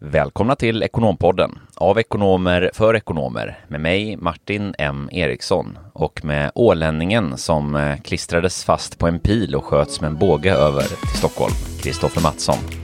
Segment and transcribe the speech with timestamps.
[0.00, 7.38] Välkomna till Ekonompodden av ekonomer för ekonomer med mig Martin M Eriksson och med ålänningen
[7.38, 11.54] som eh, klistrades fast på en pil och sköts med en båge över till Stockholm,
[11.82, 12.77] Kristoffer Mattsson.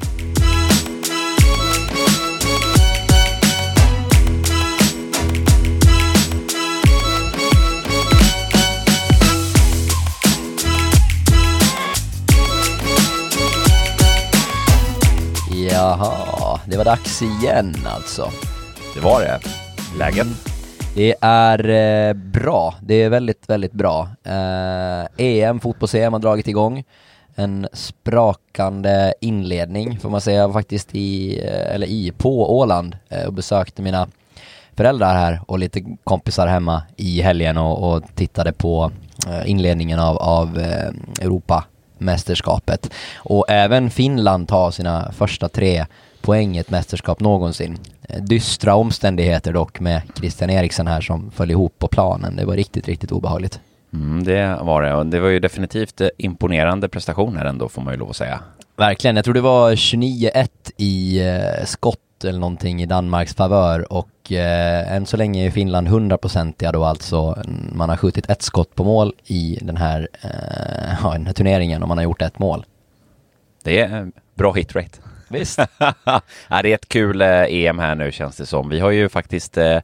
[15.74, 18.30] Jaha, det var dags igen alltså.
[18.94, 19.40] Det var det.
[19.98, 20.26] Läget?
[20.94, 24.08] Det är eh, bra, det är väldigt, väldigt bra.
[24.24, 26.84] Eh, EM, fotbolls-EM har dragit igång.
[27.34, 30.40] En sprakande inledning får man säga.
[30.40, 34.08] Jag var faktiskt i, eh, eller i, på Åland eh, och besökte mina
[34.76, 38.90] föräldrar här och lite kompisar hemma i helgen och, och tittade på
[39.28, 40.58] eh, inledningen av, av
[41.20, 41.64] Europa
[42.04, 42.90] mästerskapet.
[43.16, 45.86] Och även Finland tar sina första tre
[46.20, 47.78] poäng i ett mästerskap någonsin.
[48.08, 52.36] Eh, Dystra omständigheter dock med Christian Eriksen här som föll ihop på planen.
[52.36, 53.60] Det var riktigt, riktigt obehagligt.
[53.92, 57.94] Mm, det var det och det var ju definitivt eh, imponerande prestationer ändå får man
[57.94, 58.40] ju lov att säga.
[58.76, 64.08] Verkligen, jag tror det var 29-1 i eh, skott eller någonting i Danmarks favör och
[64.32, 67.42] eh, än så länge är Finland 100-procentiga då alltså.
[67.72, 71.82] Man har skjutit ett skott på mål i den här, eh, ja, den här turneringen
[71.82, 72.66] och man har gjort ett mål.
[73.62, 74.98] Det är bra hitrate.
[75.28, 75.58] Visst.
[76.48, 78.68] ja, det är ett kul eh, EM här nu känns det som.
[78.68, 79.80] Vi har ju faktiskt eh,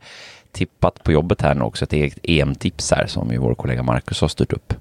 [0.52, 4.20] tippat på jobbet här nu också ett eget EM-tips här som ju vår kollega Marcus
[4.20, 4.74] har styrt upp.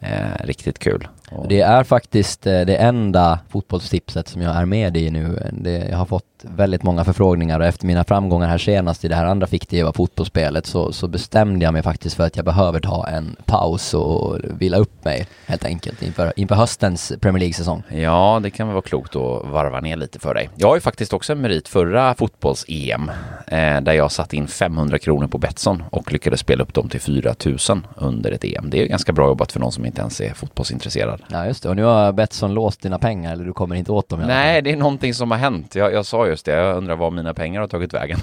[0.00, 1.08] Eh, riktigt kul.
[1.48, 5.50] Det är faktiskt eh, det enda fotbollstipset som jag är med i nu.
[5.52, 9.14] Det, jag har fått väldigt många förfrågningar och efter mina framgångar här senast i det
[9.14, 13.06] här andra fiktiva fotbollsspelet så, så bestämde jag mig faktiskt för att jag behöver ta
[13.08, 17.82] en paus och vila upp mig helt enkelt inför, inför höstens Premier League-säsong.
[17.88, 20.50] Ja, det kan väl vara klokt att varva ner lite för dig.
[20.56, 23.10] Jag har ju faktiskt också en merit förra fotbolls-EM
[23.46, 27.00] eh, där jag satt in 500 kronor på Betsson och lyckades spela upp dem till
[27.00, 28.70] 4000 under ett EM.
[28.70, 31.19] Det är ganska bra jobbat för någon som inte ens är fotbollsintresserad.
[31.28, 31.68] Ja, just det.
[31.68, 34.20] Och nu har Betsson låst dina pengar eller du kommer inte åt dem?
[34.20, 35.74] Nej, det är någonting som har hänt.
[35.74, 38.18] Jag, jag sa just det, jag undrar var mina pengar har tagit vägen.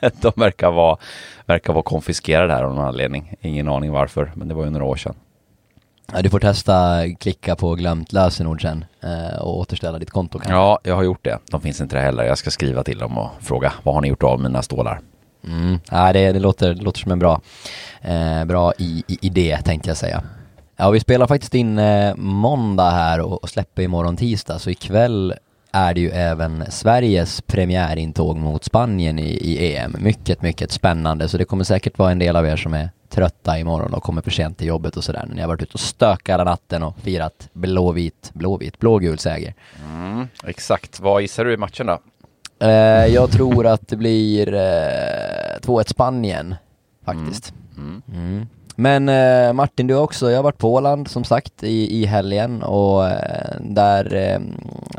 [0.20, 0.96] De verkar vara,
[1.46, 3.34] verkar vara konfiskerade här av någon anledning.
[3.40, 5.14] Ingen aning varför, men det var ju några år sedan.
[6.12, 10.54] Ja, du får testa klicka på glömt lösenord sen eh, och återställa ditt konto kanske.
[10.54, 11.38] Ja, jag har gjort det.
[11.50, 12.24] De finns inte där heller.
[12.24, 15.00] Jag ska skriva till dem och fråga vad har ni gjort av mina stålar?
[15.46, 15.78] Mm.
[15.90, 17.40] Ja, det, det, låter, det låter som en bra,
[18.02, 20.22] eh, bra i, i, idé tänkte jag säga.
[20.76, 25.34] Ja, vi spelar faktiskt in eh, måndag här och, och släpper imorgon tisdag, så ikväll
[25.72, 29.96] är det ju även Sveriges premiärintåg mot Spanien i, i EM.
[29.98, 33.58] Mycket, mycket spännande, så det kommer säkert vara en del av er som är trötta
[33.58, 35.28] imorgon och kommer för sent till jobbet och sådär.
[35.34, 39.54] Ni har varit ute och stökat hela natten och firat blåvit, blåvit, blågul seger.
[39.84, 41.00] Mm, exakt.
[41.00, 41.98] Vad gissar du i matchen då?
[42.66, 46.54] Eh, jag tror att det blir eh, 2-1 Spanien,
[47.04, 47.54] faktiskt.
[47.76, 48.02] Mm.
[48.14, 48.46] Mm.
[48.78, 52.06] Men eh, Martin, du har också, jag har varit på Åland som sagt i, i
[52.06, 54.40] helgen och eh, där eh,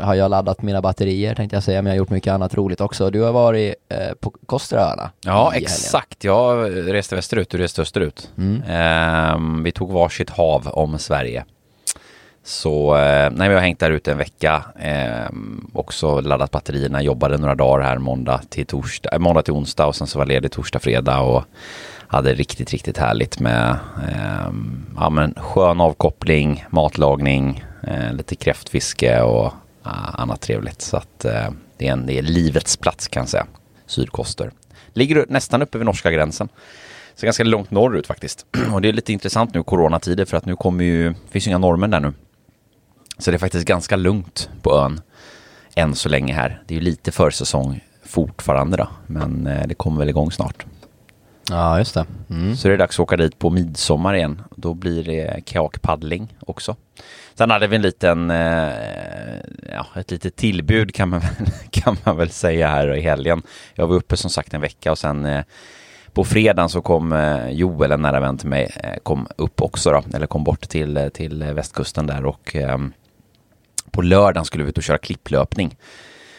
[0.06, 2.82] har jag laddat mina batterier tänkte jag säga, men jag har gjort mycket annat roligt
[2.82, 3.10] också.
[3.10, 5.12] Du har varit eh, på Kosteröarna.
[5.22, 6.24] Ja, exakt.
[6.24, 8.32] Jag reste västerut, du reste österut.
[8.38, 8.64] Mm.
[8.70, 11.46] Ehm, vi tog varsitt hav om Sverige.
[12.44, 14.64] Så eh, nej, vi har hängt där ute en vecka.
[14.80, 15.30] Eh,
[15.74, 19.96] också laddat batterierna, jobbade några dagar här måndag till, torsdag, äh, måndag till onsdag och
[19.96, 21.44] sen så var ledig torsdag, fredag och
[22.08, 23.80] hade riktigt, riktigt härligt med
[24.10, 24.52] eh,
[24.96, 29.46] ja, men skön avkoppling, matlagning, eh, lite kräftfiske och
[29.86, 30.82] eh, annat trevligt.
[30.82, 33.48] Så att eh, det, är en, det är livets plats kan jag säga,
[33.86, 34.52] Sydkoster.
[34.94, 36.50] Ligger nästan uppe vid norska gränsen.
[37.16, 38.46] Så ganska långt norrut faktiskt.
[38.74, 41.58] Och det är lite intressant nu coronatider för att nu kommer ju, finns ju inga
[41.58, 42.14] normer där nu.
[43.18, 45.02] Så det är faktiskt ganska lugnt på ön
[45.76, 46.62] än så länge här.
[46.68, 50.66] Det är ju lite försäsong fortfarande då, men eh, det kommer väl igång snart.
[51.50, 52.06] Ja, just det.
[52.30, 52.56] Mm.
[52.56, 54.42] Så det är dags att åka dit på midsommar igen.
[54.56, 56.76] Då blir det kajakpaddling också.
[57.36, 58.72] Sen hade vi en liten, eh,
[59.72, 61.22] ja, ett litet tillbud kan man,
[61.72, 63.42] kan man väl säga här i helgen.
[63.76, 65.44] Jag var uppe som sagt en vecka och sen eh,
[66.14, 69.92] på fredagen så kom eh, Joel, en nära vän till mig, eh, kom upp också
[69.92, 72.94] då, eller kom bort till, eh, till västkusten där och ehm,
[73.92, 75.78] på lördagen skulle vi ut och köra klipplöpning.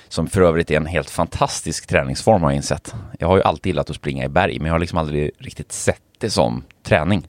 [0.08, 2.94] Som för övrigt är en helt fantastisk träningsform har jag insett.
[3.18, 5.72] Jag har ju alltid gillat att springa i berg, men jag har liksom aldrig riktigt
[5.72, 7.28] sett det som träning.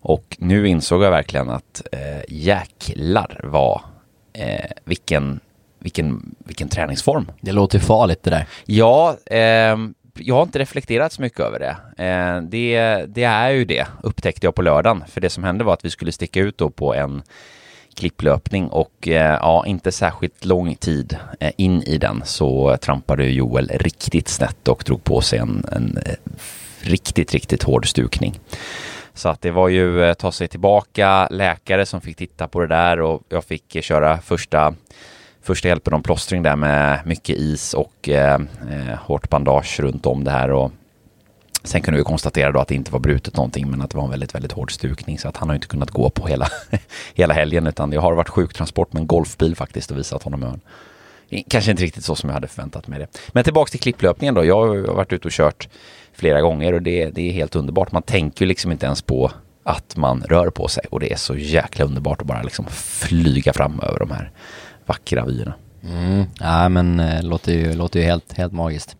[0.00, 3.80] Och nu insåg jag verkligen att eh, jäklar vad,
[4.32, 5.40] eh, vilken,
[5.78, 7.32] vilken, vilken träningsform.
[7.40, 8.46] Det låter farligt det där.
[8.64, 9.76] Ja, eh,
[10.14, 12.04] jag har inte reflekterat så mycket över det.
[12.04, 13.04] Eh, det.
[13.08, 15.04] Det är ju det, upptäckte jag på lördagen.
[15.08, 17.22] För det som hände var att vi skulle sticka ut då på en
[17.94, 23.70] klipplöpning och eh, ja, inte särskilt lång tid eh, in i den så trampade Joel
[23.74, 26.14] riktigt snett och drog på sig en, en eh,
[26.80, 28.40] riktigt, riktigt hård stukning.
[29.14, 32.66] Så att det var ju eh, ta sig tillbaka, läkare som fick titta på det
[32.66, 34.74] där och jag fick köra första
[35.42, 38.40] första hjälpen om plåstring där med mycket is och eh,
[38.70, 40.72] eh hårt bandage runt om det här och
[41.64, 44.04] Sen kunde vi konstatera då att det inte var brutet någonting men att det var
[44.04, 46.48] en väldigt, väldigt hård stukning så att han har inte kunnat gå på hela,
[47.14, 50.60] hela helgen utan det har varit sjuktransport med en golfbil faktiskt och visat honom ön.
[51.48, 53.06] Kanske inte riktigt så som jag hade förväntat mig det.
[53.32, 54.44] Men tillbaks till klipplöpningen då.
[54.44, 55.68] Jag har varit ute och kört
[56.12, 57.92] flera gånger och det, det är helt underbart.
[57.92, 59.32] Man tänker ju liksom inte ens på
[59.64, 63.52] att man rör på sig och det är så jäkla underbart att bara liksom flyga
[63.52, 64.30] fram över de här
[64.86, 65.54] vackra vyerna.
[65.84, 66.24] Mm.
[66.40, 68.96] Ja men äh, låter ju, låter ju helt, helt magiskt.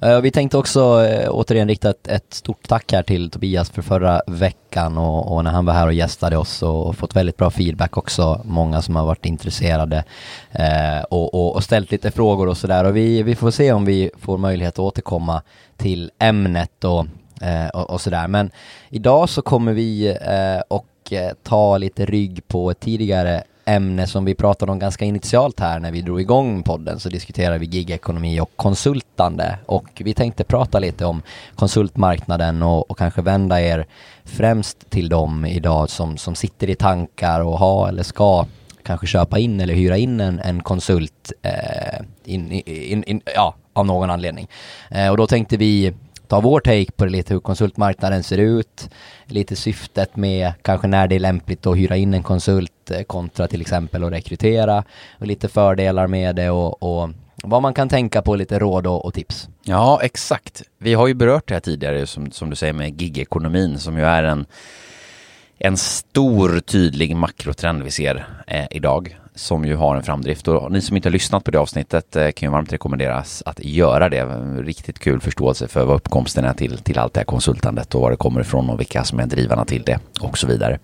[0.00, 3.82] Eh, vi tänkte också eh, återigen rikta ett, ett, stort tack här till Tobias för
[3.82, 7.50] förra veckan och, och, när han var här och gästade oss och fått väldigt bra
[7.50, 8.40] feedback också.
[8.44, 10.04] Många som har varit intresserade
[11.10, 14.10] och, och, och, ställt lite frågor och sådär och vi, vi får se om vi
[14.18, 15.42] får möjlighet att återkomma
[15.76, 17.06] till ämnet och,
[17.74, 18.28] och, och sådär.
[18.28, 18.50] Men
[18.90, 20.16] idag så kommer vi
[20.68, 25.80] och ta lite rygg på ett tidigare ämne som vi pratade om ganska initialt här
[25.80, 30.78] när vi drog igång podden så diskuterade vi gigekonomi och konsultande och vi tänkte prata
[30.78, 31.22] lite om
[31.54, 33.86] konsultmarknaden och, och kanske vända er
[34.24, 38.46] främst till dem idag som, som sitter i tankar och har eller ska
[38.82, 43.86] kanske köpa in eller hyra in en, en konsult eh, in, in, in, ja, av
[43.86, 44.48] någon anledning.
[44.90, 45.92] Eh, och då tänkte vi
[46.34, 48.90] ta vår take på det lite hur konsultmarknaden ser ut,
[49.26, 53.48] lite syftet med kanske när det är lämpligt att hyra in en konsult eh, kontra
[53.48, 54.84] till exempel att rekrytera
[55.18, 57.10] och lite fördelar med det och, och
[57.44, 59.48] vad man kan tänka på, lite råd och, och, tips.
[59.64, 60.62] Ja, exakt.
[60.78, 64.04] Vi har ju berört det här tidigare som, som du säger med gigekonomin som ju
[64.04, 64.46] är en
[65.58, 70.80] en stor tydlig makrotrend vi ser eh, idag som ju har en framdrift och ni
[70.80, 74.24] som inte har lyssnat på det avsnittet eh, kan ju varmt rekommenderas att göra det.
[74.62, 78.10] Riktigt kul förståelse för vad uppkomsten är till, till allt det här konsultandet och var
[78.10, 80.78] det kommer ifrån och vilka som är drivarna till det och så vidare.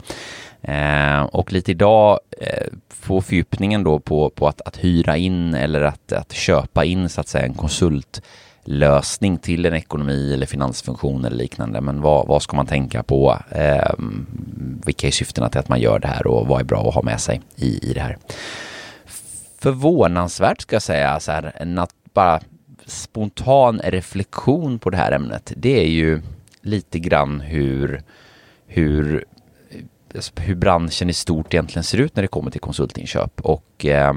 [0.63, 5.83] Eh, och lite idag eh, få fördjupningen då på, på att, att hyra in eller
[5.83, 8.23] att, att köpa in så att säga en konsult
[8.71, 11.81] lösning till en ekonomi eller finansfunktion eller liknande.
[11.81, 13.39] Men vad, vad ska man tänka på?
[13.51, 13.93] Eh,
[14.87, 17.03] vilka är syftena till att man gör det här och vad är bra att ha
[17.03, 18.19] med sig i, i det här?
[19.59, 21.81] Förvånansvärt ska jag säga, så här, en
[22.15, 22.41] bara
[22.87, 26.23] spontan reflektion på det här ämnet, det är ju
[26.63, 28.03] lite grann hur,
[28.67, 29.25] hur,
[30.37, 33.41] hur branschen i stort egentligen ser ut när det kommer till konsultinköp.
[33.41, 34.15] Och eh,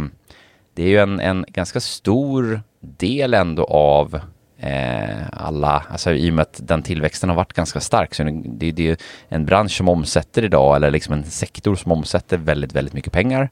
[0.73, 4.19] det är ju en, en ganska stor del ändå av
[4.63, 8.71] Eh, alla, alltså i och med att den tillväxten har varit ganska stark så det,
[8.71, 12.93] det är en bransch som omsätter idag eller liksom en sektor som omsätter väldigt, väldigt
[12.93, 13.49] mycket pengar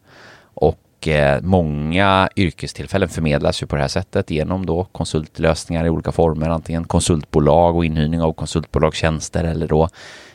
[0.53, 6.11] och eh, många yrkestillfällen förmedlas ju på det här sättet genom då konsultlösningar i olika
[6.11, 9.89] former, antingen konsultbolag och inhyrning av konsultbolagstjänster eller då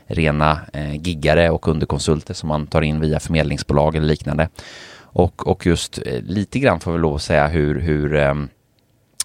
[0.07, 4.49] rena eh, giggare och underkonsulter som man tar in via förmedlingsbolag eller liknande.
[5.01, 8.35] Och, och just eh, lite grann får vi lov att säga hur, hur eh,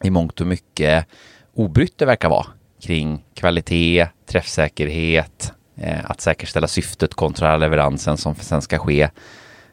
[0.03, 1.05] i mångt och mycket
[1.53, 2.45] obrytt det verkar vara
[2.81, 9.09] kring kvalitet, träffsäkerhet, eh, att säkerställa syftet kontra leveransen som sen ska ske.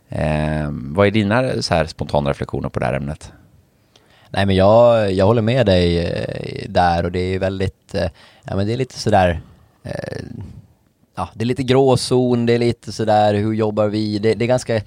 [0.08, 3.32] Eh, vad är dina så här spontana reflektioner på det här ämnet?
[4.30, 8.08] Nej men jag, jag håller med dig eh, där och det är väldigt, eh,
[8.42, 9.40] ja men det är lite sådär,
[9.82, 10.18] eh,
[11.16, 14.46] ja det är lite gråzon, det är lite sådär hur jobbar vi, det, det är
[14.46, 14.82] ganska eh,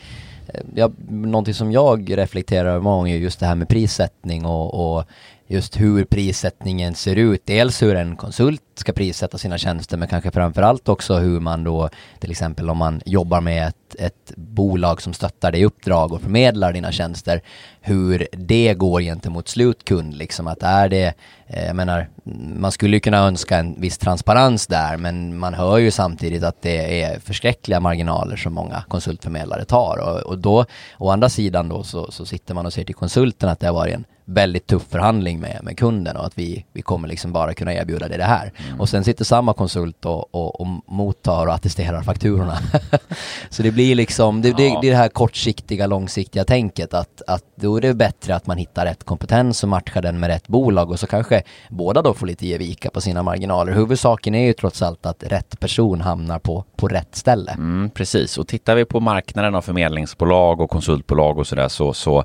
[0.76, 5.06] Ja, någonting som jag reflekterar över många gånger just det här med prissättning och, och
[5.52, 7.42] just hur prissättningen ser ut.
[7.46, 11.90] Dels hur en konsult ska prissätta sina tjänster men kanske framförallt också hur man då
[12.20, 16.22] till exempel om man jobbar med ett, ett bolag som stöttar dig i uppdrag och
[16.22, 17.42] förmedlar dina tjänster
[17.82, 21.14] hur det går gentemot slutkund liksom att är det
[21.48, 22.10] eh, jag menar
[22.56, 26.62] man skulle ju kunna önska en viss transparens där men man hör ju samtidigt att
[26.62, 30.66] det är förskräckliga marginaler som många konsultförmedlare tar och, och då
[30.98, 33.74] å andra sidan då så, så sitter man och ser till konsulten att det har
[33.74, 37.54] varit en väldigt tuff förhandling med, med kunden och att vi, vi kommer liksom bara
[37.54, 38.52] kunna erbjuda dig det här.
[38.68, 38.82] Mm.
[38.82, 42.58] Och sen sitter samma konsult och, och, och mottar och attesterar fakturorna.
[43.50, 44.56] så det blir liksom, det, ja.
[44.58, 48.48] det, det, är det här kortsiktiga, långsiktiga tänket att, att då är det bättre att
[48.48, 52.14] man hittar rätt kompetens och matchar den med rätt bolag och så kanske båda då
[52.14, 53.74] får lite ge vika på sina marginaler.
[53.74, 57.52] Huvudsaken är ju trots allt att rätt person hamnar på, på rätt ställe.
[57.52, 62.24] Mm, precis, och tittar vi på marknaden av förmedlingsbolag och konsultbolag och sådär så, så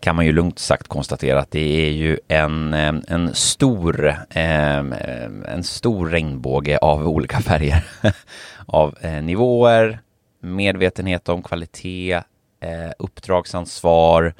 [0.00, 4.78] kan man ju lugnt sagt konstatera att det är ju en, eh, en stor eh,
[4.78, 7.84] eh, en stor regnbåge av olika färger
[8.66, 10.00] av nivåer,
[10.40, 12.20] medvetenhet om kvalitet,
[12.98, 14.34] uppdragsansvar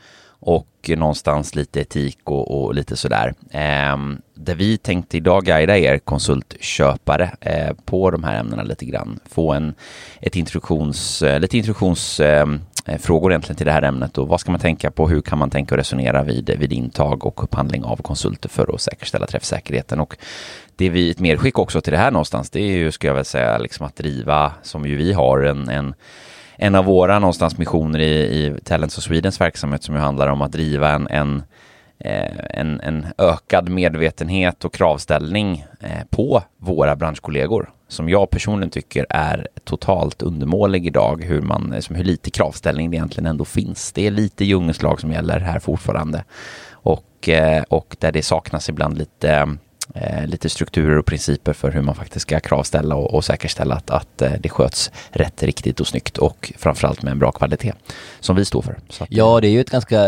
[0.46, 3.34] och någonstans lite etik och, och lite sådär.
[3.50, 3.96] Eh,
[4.34, 9.20] där vi tänkte idag guida er konsultköpare eh, på de här ämnena lite grann.
[9.28, 9.74] Få en,
[10.20, 14.60] ett introduktions, eh, ehm, Eh, frågor egentligen till det här ämnet och vad ska man
[14.60, 15.08] tänka på?
[15.08, 18.80] Hur kan man tänka och resonera vid, vid intag och upphandling av konsulter för att
[18.80, 20.00] säkerställa träffsäkerheten?
[20.00, 20.16] Och
[20.76, 23.24] det vi, ett medskick också till det här någonstans, det är ju, ska jag väl
[23.24, 25.94] säga, liksom att driva, som ju vi har, en, en
[26.58, 30.42] en av våra någonstans missioner i, i Talents of Swedens verksamhet som ju handlar om
[30.42, 31.42] att driva en, en,
[31.98, 39.06] Eh, en, en ökad medvetenhet och kravställning eh, på våra branschkollegor som jag personligen tycker
[39.10, 43.92] är totalt undermålig idag, hur, man, eh, hur lite kravställning det egentligen ändå finns.
[43.92, 46.24] Det är lite djungelslag som gäller här fortfarande
[46.70, 47.28] och,
[47.68, 49.56] och där det saknas ibland lite
[50.26, 54.22] lite strukturer och principer för hur man faktiskt ska kravställa och, och säkerställa att, att
[54.40, 57.72] det sköts rätt, riktigt och snyggt och framförallt med en bra kvalitet
[58.20, 58.72] som vi står för.
[58.72, 59.98] Att, ja, det är ju ett ganska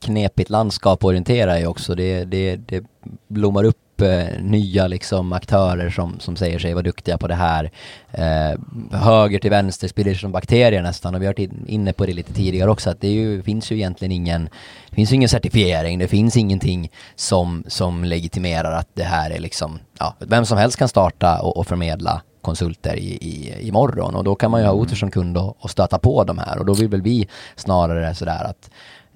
[0.00, 1.94] knepigt landskap att orientera i också.
[1.94, 2.84] Det, det, det
[3.28, 7.70] blommar upp eh, nya liksom aktörer som, som säger sig vara duktiga på det här.
[8.12, 8.60] Eh,
[8.98, 11.14] höger till vänster sprider sig som bakterier nästan.
[11.14, 13.76] Och vi har varit inne på det lite tidigare också att det ju, finns ju
[13.76, 14.48] egentligen ingen,
[14.90, 19.78] det finns ingen certifiering, det finns ingenting som, som legitimerar att det här är liksom,
[19.98, 24.34] ja, vem som helst kan starta och, och förmedla konsulter i, i, imorgon och då
[24.34, 26.58] kan man ju ha otur som kund och, och stöta på de här.
[26.58, 28.70] Och då vill väl vi snarare sådär att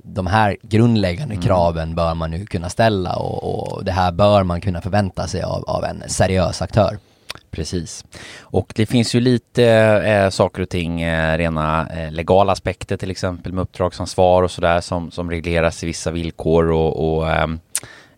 [0.07, 1.47] de här grundläggande mm.
[1.47, 5.43] kraven bör man nu kunna ställa och, och, det här bör man kunna förvänta sig
[5.43, 6.99] av, av en seriös aktör.
[7.51, 8.05] Precis.
[8.41, 13.11] Och det finns ju lite eh, saker och ting, eh, rena eh, legala aspekter till
[13.11, 17.59] exempel med uppdragsansvar och sådär som, som regleras i vissa villkor och, och ehm,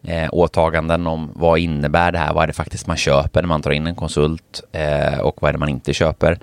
[0.02, 3.62] eh, åtaganden om vad innebär det här, vad är det faktiskt man köper när man
[3.62, 6.38] tar in en konsult eh, och vad är det man inte köper.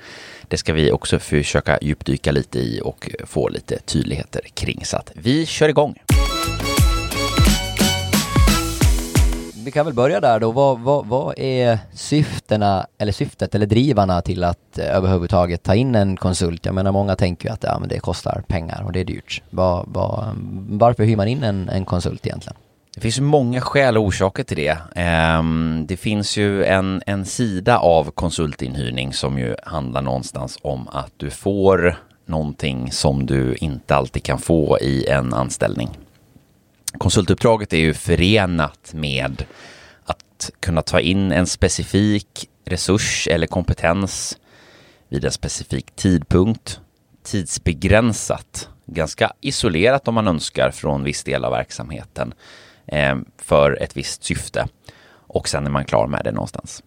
[0.54, 4.86] Det ska vi också försöka djupdyka lite i och få lite tydligheter kring.
[4.86, 5.96] Så att vi kör igång.
[9.66, 10.52] Vi kan väl börja där då.
[10.52, 15.96] Vad, vad, vad är syftena, eller syftet eller drivarna till att eh, överhuvudtaget ta in
[15.96, 16.66] en konsult?
[16.66, 19.42] Jag menar många tänker ju att ja, men det kostar pengar och det är dyrt.
[19.50, 20.36] Var, var,
[20.70, 22.58] varför hyr man in en, en konsult egentligen?
[22.96, 24.78] Det finns ju många skäl och orsaker till det.
[24.96, 31.12] Ehm, det finns ju en, en sida av konsultinhyrning som ju handlar någonstans om att
[31.18, 35.90] du får någonting som du inte alltid kan få i en anställning.
[36.98, 39.46] Konsultuppdraget är ju förenat med
[40.06, 44.38] att kunna ta in en specifik resurs eller kompetens
[45.10, 46.80] vid en specifik tidpunkt,
[47.24, 52.34] tidsbegränsat, ganska isolerat om man önskar från viss del av verksamheten
[52.86, 54.68] Eh, för ett visst syfte
[55.28, 56.84] och sen är man klar med det någonstans.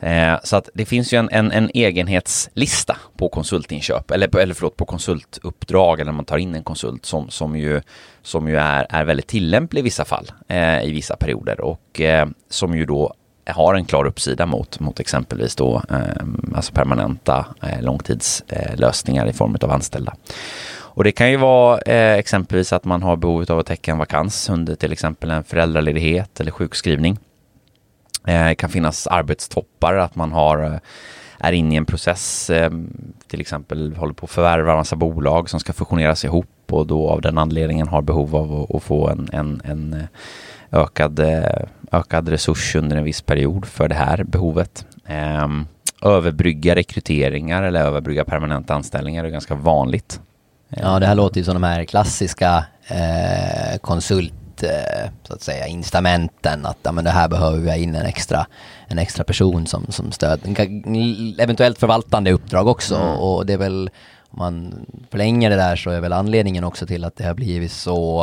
[0.00, 4.76] Eh, så att det finns ju en, en, en, egenhetslista på konsultinköp, eller, eller förlåt,
[4.76, 7.80] på konsultuppdrag eller när man tar in en konsult som, som ju,
[8.22, 12.28] som ju är, är väldigt tillämplig i vissa fall, eh, i vissa perioder och eh,
[12.50, 13.14] som ju då
[13.46, 16.24] har en klar uppsida mot, mot exempelvis då, eh,
[16.54, 20.14] alltså permanenta eh, långtidslösningar i form av anställda.
[20.96, 23.98] Och det kan ju vara eh, exempelvis att man har behov av att täcka en
[23.98, 27.18] vakans under till exempel en föräldraledighet eller sjukskrivning.
[28.26, 30.78] Eh, det kan finnas arbetstoppar, att man har eh,
[31.38, 32.70] är inne i en process, eh,
[33.26, 37.08] till exempel håller på att förvärva en massa bolag som ska fusioneras ihop och då
[37.10, 41.62] av den anledningen har behov av att, att få en, en, en eh, ökad, eh,
[41.92, 44.86] ökad resurs under en viss period för det här behovet.
[45.06, 45.66] Ehm,
[46.02, 50.20] överbrygga rekryteringar eller överbrygga permanenta anställningar är ganska vanligt.
[50.80, 55.66] Ja, det här låter ju som de här klassiska eh, konsult eh, så att säga
[55.66, 58.46] instamenten att ja, men det här behöver vi ha in en extra,
[58.86, 60.40] en extra person som, som stöd,
[61.38, 63.08] eventuellt förvaltande uppdrag också mm.
[63.08, 63.90] och det är väl
[64.30, 67.72] om man förlänger det där så är väl anledningen också till att det har blivit
[67.72, 68.22] så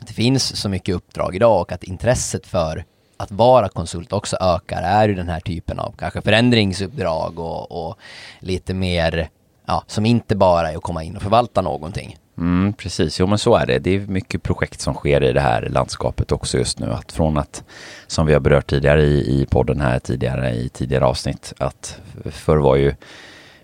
[0.00, 2.84] att det finns så mycket uppdrag idag och att intresset för
[3.16, 7.98] att vara konsult också ökar är ju den här typen av kanske förändringsuppdrag och, och
[8.40, 9.28] lite mer
[9.66, 12.16] ja, som inte bara är att komma in och förvalta någonting.
[12.38, 13.78] Mm, precis, jo men så är det.
[13.78, 16.92] Det är mycket projekt som sker i det här landskapet också just nu.
[16.92, 17.64] Att från att,
[18.06, 22.56] som vi har berört tidigare i, i podden här tidigare i tidigare avsnitt, att förr
[22.56, 22.94] var ju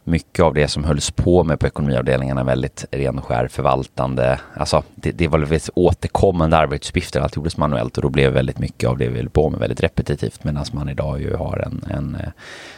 [0.04, 4.40] mycket av det som hölls på med på ekonomiavdelningarna väldigt ren och skär förvaltande.
[4.54, 7.20] Alltså det, det var väldigt återkommande arbetsuppgifter.
[7.20, 9.82] Allt gjordes manuellt och då blev väldigt mycket av det vi höll på med väldigt
[9.82, 12.28] repetitivt medan man idag ju har en, en eh,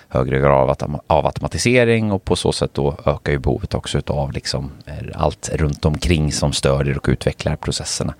[0.08, 4.70] högre grad av automatisering och på så sätt då ökar ju behovet också av liksom
[4.86, 8.14] eh, allt runt omkring som stödjer och utvecklar processerna.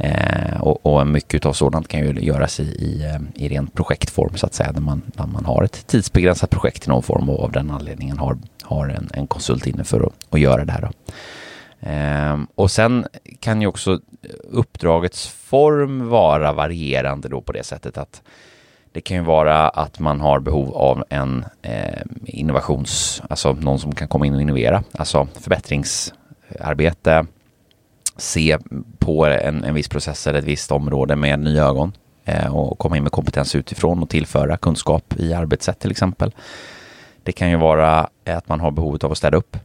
[0.00, 4.36] Eh, och, och, mycket av sådant kan ju göras i, i, eh, i ren projektform
[4.36, 7.44] så att säga, där man, där man har ett tidsbegränsat projekt i någon form och
[7.44, 10.80] av den anledningen har, har en, en konsult inne för att, att göra det här.
[10.80, 10.90] Då.
[11.80, 13.06] Eh, och sen
[13.40, 14.00] kan ju också
[14.50, 18.22] uppdragets form vara varierande då på det sättet att
[18.92, 23.94] det kan ju vara att man har behov av en eh, innovations, alltså någon som
[23.94, 27.26] kan komma in och innovera, alltså förbättringsarbete,
[28.18, 28.58] se
[28.98, 31.92] på en, en viss process eller ett visst område med nya ögon
[32.24, 36.34] eh, och komma in med kompetens utifrån och tillföra kunskap i arbetssätt till exempel.
[37.22, 39.56] Det kan ju vara att man har behovet av att städa upp,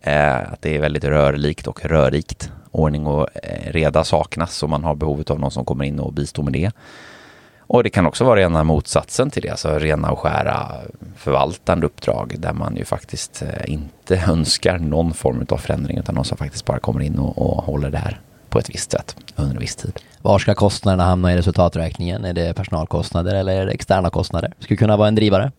[0.00, 4.84] eh, att det är väldigt rörlikt och rörigt, Ordning och eh, reda saknas och man
[4.84, 6.70] har behovet av någon som kommer in och bistår med det.
[7.72, 10.72] Och det kan också vara rena motsatsen till det, alltså rena och skära
[11.16, 16.24] förvaltande uppdrag där man ju faktiskt eh, inte önskar någon form av förändring utan någon
[16.24, 19.54] som faktiskt bara kommer in och, och håller det här på ett visst sätt under
[19.54, 19.92] en viss tid.
[20.22, 22.24] Var ska kostnaderna hamna i resultaträkningen?
[22.24, 24.52] Är det personalkostnader eller är det externa kostnader?
[24.58, 25.52] Skulle kunna vara en drivare?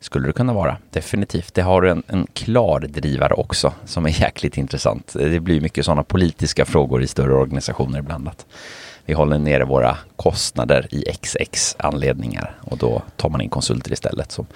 [0.00, 1.54] Skulle det kunna vara, definitivt.
[1.54, 5.12] Det har en, en klar drivare också som är jäkligt intressant.
[5.12, 8.30] Det blir mycket sådana politiska frågor i större organisationer ibland.
[9.10, 14.32] Vi håller nere våra kostnader i XX anledningar och då tar man in konsulter istället
[14.32, 14.46] som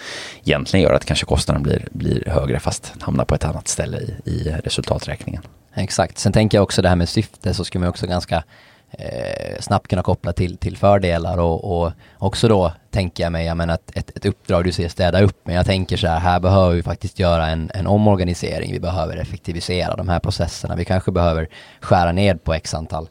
[0.45, 4.31] egentligen gör att kanske kostnaden blir, blir högre fast hamnar på ett annat ställe i,
[4.31, 5.43] i resultaträkningen.
[5.75, 8.45] Exakt, sen tänker jag också det här med syfte så skulle man också ganska
[8.91, 13.57] eh, snabbt kunna koppla till, till fördelar och, och också då tänker jag mig, jag
[13.57, 16.41] menar ett, ett, ett uppdrag du ser städa upp, men jag tänker så här, här
[16.41, 21.13] behöver vi faktiskt göra en, en omorganisering, vi behöver effektivisera de här processerna, vi kanske
[21.13, 21.49] behöver
[21.81, 23.09] skära ned på x antal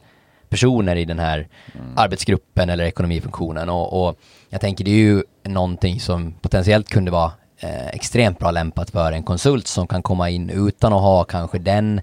[0.54, 1.86] personer i den här mm.
[1.96, 4.18] arbetsgruppen eller ekonomifunktionen och, och,
[4.48, 9.12] jag tänker det är ju någonting som potentiellt kunde vara eh, extremt bra lämpat för
[9.12, 12.00] en konsult som kan komma in utan att ha kanske den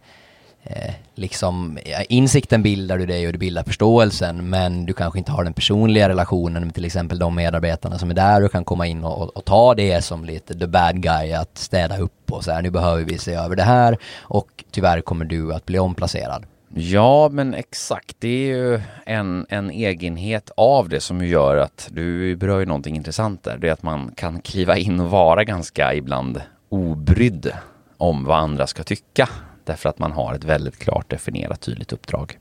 [0.63, 1.79] eh, liksom
[2.09, 6.09] insikten bildar du dig och du bildar förståelsen men du kanske inte har den personliga
[6.09, 9.37] relationen med till exempel de medarbetarna som är där och kan komma in och, och,
[9.37, 12.69] och ta det som lite the bad guy att städa upp och så här nu
[12.69, 16.45] behöver vi se över det här och tyvärr kommer du att bli omplacerad.
[16.73, 18.15] Ja, men exakt.
[18.19, 22.95] Det är ju en, en egenhet av det som gör att du berör ju någonting
[22.95, 23.57] intressant där.
[23.57, 27.51] Det är att man kan kliva in och vara ganska ibland obrydd
[27.97, 29.29] om vad andra ska tycka.
[29.65, 32.37] Därför att man har ett väldigt klart definierat tydligt uppdrag.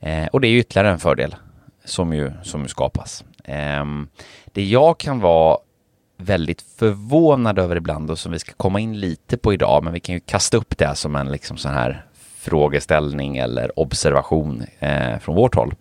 [0.00, 1.34] Eh, och det är ju ytterligare en fördel
[1.84, 3.24] som ju, som ju skapas.
[3.44, 3.84] Eh,
[4.52, 5.58] det jag kan vara
[6.16, 10.00] väldigt förvånad över ibland och som vi ska komma in lite på idag, men vi
[10.00, 12.06] kan ju kasta upp det som en liksom sån här
[12.42, 15.74] frågeställning eller observation eh, från vårt håll.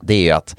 [0.00, 0.56] Det är ju att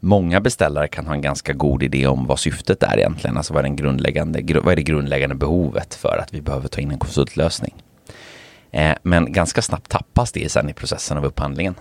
[0.00, 3.36] många beställare kan ha en ganska god idé om vad syftet är egentligen.
[3.36, 6.80] Alltså vad är, den grundläggande, vad är det grundläggande behovet för att vi behöver ta
[6.80, 7.74] in en konsultlösning?
[8.70, 11.74] Eh, men ganska snabbt tappas det sen i processen av upphandlingen.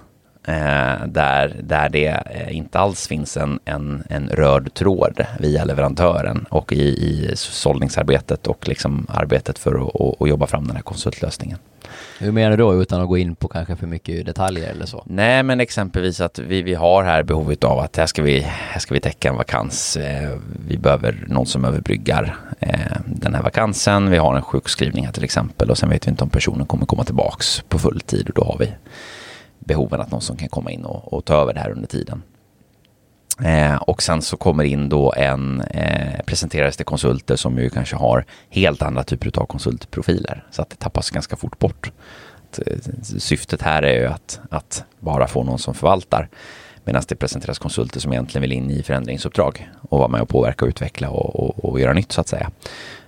[0.48, 6.46] Eh, där, där det eh, inte alls finns en, en, en röd tråd via leverantören
[6.50, 11.58] och i, i sållningsarbetet och liksom arbetet för att, att jobba fram den här konsultlösningen.
[12.20, 15.04] Hur menar du då utan att gå in på kanske för mycket detaljer eller så?
[15.06, 18.80] Nej men exempelvis att vi, vi har här behovet av att här ska vi, här
[18.80, 19.98] ska vi täcka en vakans.
[19.98, 24.10] Eh, vi behöver någon som överbryggar eh, den här vakansen.
[24.10, 26.86] Vi har en sjukskrivning här till exempel och sen vet vi inte om personen kommer
[26.86, 28.74] komma tillbaks på full tid och då har vi
[29.60, 32.22] behoven att någon som kan komma in och, och ta över det här under tiden.
[33.44, 37.96] Eh, och sen så kommer in då en, eh, presenteras det konsulter som ju kanske
[37.96, 40.44] har helt andra typer av konsultprofiler.
[40.52, 41.92] Så att det tappas ganska fort bort.
[42.66, 46.30] Eh, syftet här är ju att, att bara få någon som förvaltar.
[46.86, 50.66] Medan det presenteras konsulter som egentligen vill in i förändringsuppdrag och vara med och påverka
[50.66, 52.52] och utveckla och, och, och göra nytt så att säga.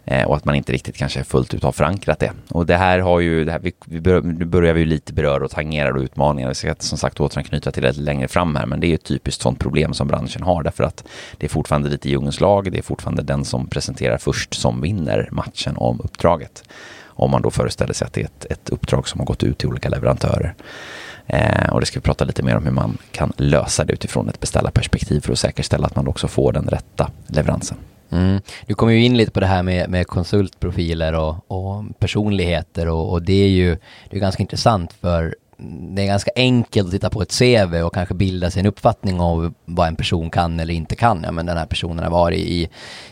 [0.05, 2.31] Eh, och att man inte riktigt kanske fullt ut har förankrat det.
[2.49, 5.13] Och det här har ju, det här, vi, vi bör, nu börjar vi ju lite
[5.13, 6.49] beröra och tangera och utmaningar.
[6.49, 9.03] Vi ska som sagt återanknyta till det längre fram här, men det är ju ett
[9.03, 11.03] typiskt sådant problem som branschen har därför att
[11.37, 12.71] det är fortfarande lite djungelns lag.
[12.71, 16.63] Det är fortfarande den som presenterar först som vinner matchen om uppdraget.
[17.05, 19.57] Om man då föreställer sig att det är ett, ett uppdrag som har gått ut
[19.57, 20.55] till olika leverantörer.
[21.27, 24.29] Eh, och det ska vi prata lite mer om hur man kan lösa det utifrån
[24.29, 27.77] ett beställarperspektiv för att säkerställa att man också får den rätta leveransen.
[28.09, 28.41] Mm.
[28.65, 33.11] Du kommer ju in lite på det här med, med konsultprofiler och, och personligheter och,
[33.11, 33.77] och, det är ju
[34.09, 35.35] det är ganska intressant för
[35.95, 39.19] det är ganska enkelt att titta på ett CV och kanske bilda sig en uppfattning
[39.19, 41.23] om vad en person kan eller inte kan.
[41.23, 42.69] Ja, men den här personen har varit i,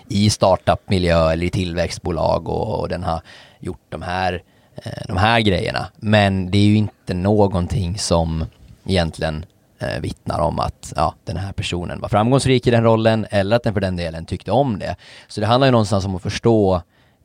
[0.10, 3.22] i startupmiljö eller i tillväxtbolag och, och den har
[3.60, 4.40] gjort de här, eh,
[4.76, 5.88] Eh, de här grejerna.
[5.96, 8.46] Men det är ju inte någonting som
[8.86, 9.46] egentligen
[9.80, 13.64] eh, vittnar om att ja, den här personen var framgångsrik i den rollen eller att
[13.64, 14.96] den för den delen tyckte om det.
[15.28, 16.82] Så det handlar ju någonstans om att förstå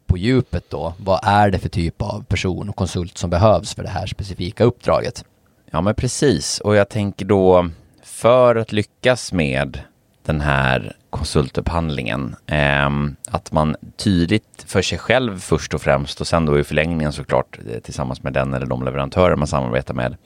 [0.07, 3.83] på djupet då, vad är det för typ av person och konsult som behövs för
[3.83, 5.25] det här specifika uppdraget?
[5.71, 7.71] Ja men precis, och jag tänker då
[8.03, 9.79] för att lyckas med
[10.23, 12.37] den här konsultupphandlingen.
[12.47, 12.91] Eh,
[13.31, 17.59] att man tydligt för sig själv först och främst och sen då i förlängningen såklart
[17.69, 20.17] eh, tillsammans med den eller de leverantörer man samarbetar med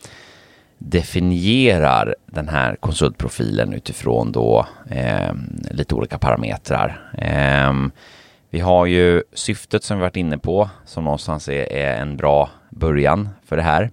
[0.78, 5.32] definierar den här konsultprofilen utifrån då eh,
[5.70, 7.10] lite olika parametrar.
[7.18, 7.72] Eh,
[8.50, 12.50] vi har ju syftet som vi varit inne på som någonstans är, är en bra
[12.70, 13.90] början för det här.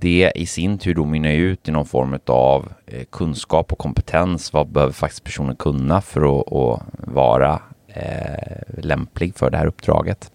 [0.00, 4.52] Det i sin tur då mynnar ut i någon form av eh, kunskap och kompetens.
[4.52, 10.32] Vad behöver faktiskt personen kunna för att, att vara eh, lämplig för det här uppdraget?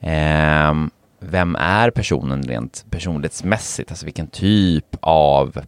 [0.00, 0.74] Eh,
[1.18, 3.90] vem är personen rent personlighetsmässigt?
[3.90, 5.58] Alltså vilken typ av,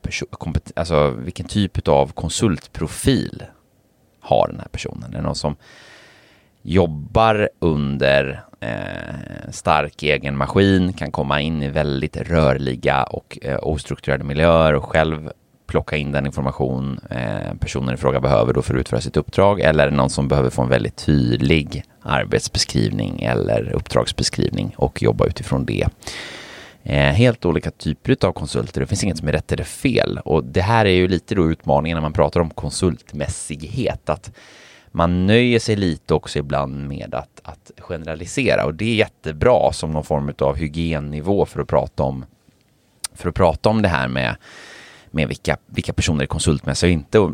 [0.77, 3.43] alltså vilken typ av konsultprofil
[4.21, 5.13] har den här personen?
[5.13, 5.57] Är det någon som
[6.67, 14.25] jobbar under eh, stark egen maskin, kan komma in i väldigt rörliga och eh, ostrukturerade
[14.25, 15.31] miljöer och själv
[15.67, 19.61] plocka in den information eh, personen i fråga behöver då för att utföra sitt uppdrag
[19.61, 25.87] eller någon som behöver få en väldigt tydlig arbetsbeskrivning eller uppdragsbeskrivning och jobba utifrån det.
[26.83, 28.81] Eh, helt olika typer av konsulter.
[28.81, 31.51] Det finns inget som är rätt eller fel och det här är ju lite då
[31.51, 34.11] utmaningen när man pratar om konsultmässighet.
[34.11, 34.31] Att
[34.97, 39.91] man nöjer sig lite också ibland med att, att generalisera och det är jättebra som
[39.91, 42.25] någon form av hygiennivå för att prata om
[43.15, 44.37] för att prata om det här med
[45.11, 47.19] med vilka, vilka personer är konsultmässiga och inte.
[47.19, 47.33] Och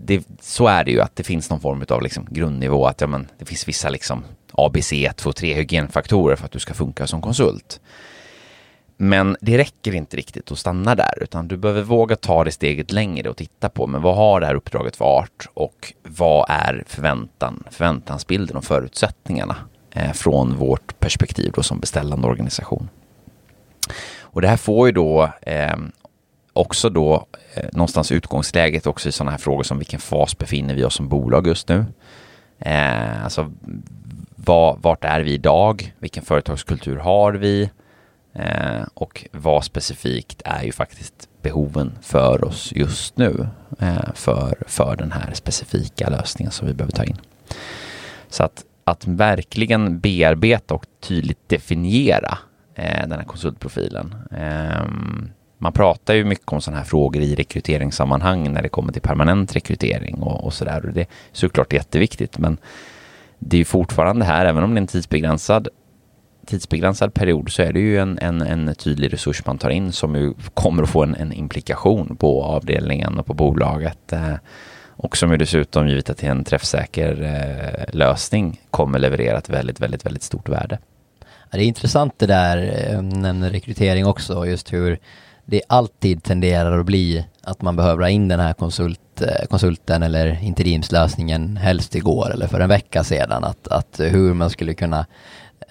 [0.00, 3.06] det, så är det ju att det finns någon form av liksom grundnivå, att ja,
[3.06, 7.06] men, det finns vissa liksom ABC 1, 2, 3 hygienfaktorer för att du ska funka
[7.06, 7.80] som konsult.
[9.02, 12.92] Men det räcker inte riktigt att stanna där, utan du behöver våga ta det steget
[12.92, 16.84] längre och titta på, men vad har det här uppdraget för art och vad är
[16.86, 19.56] förväntan, förväntansbilden och förutsättningarna
[19.90, 22.88] eh, från vårt perspektiv då som beställande organisation.
[24.20, 25.76] Och det här får ju då eh,
[26.52, 30.84] också då eh, någonstans utgångsläget också i sådana här frågor som vilken fas befinner vi
[30.84, 31.84] oss som bolag just nu?
[32.58, 33.52] Eh, alltså
[34.36, 35.94] var vart är vi idag?
[35.98, 37.70] Vilken företagskultur har vi?
[38.32, 44.96] Eh, och vad specifikt är ju faktiskt behoven för oss just nu eh, för, för
[44.96, 47.16] den här specifika lösningen som vi behöver ta in.
[48.28, 52.38] Så att, att verkligen bearbeta och tydligt definiera
[52.74, 55.30] eh, den här konsultprofilen ehm,
[55.62, 59.56] man pratar ju mycket om sådana här frågor i rekryteringssammanhang när det kommer till permanent
[59.56, 60.90] rekrytering och, och sådär.
[60.94, 62.58] Det är såklart jätteviktigt, men
[63.38, 65.68] det är ju fortfarande här, även om det är en tidsbegränsad
[66.50, 70.14] tidsbegränsad period så är det ju en, en, en tydlig resurs man tar in som
[70.14, 74.12] ju kommer att få en, en implikation på avdelningen och på bolaget.
[74.12, 74.34] Eh,
[75.02, 79.48] och som ju dessutom, givet att det är en träffsäker eh, lösning, kommer leverera ett
[79.48, 80.78] väldigt, väldigt, väldigt stort värde.
[81.20, 84.98] Ja, det är intressant det där, eh, en rekrytering också, just hur
[85.44, 90.02] det alltid tenderar att bli att man behöver ha in den här konsult, eh, konsulten
[90.02, 93.44] eller interimslösningen helst igår eller för en vecka sedan.
[93.44, 95.06] Att, att hur man skulle kunna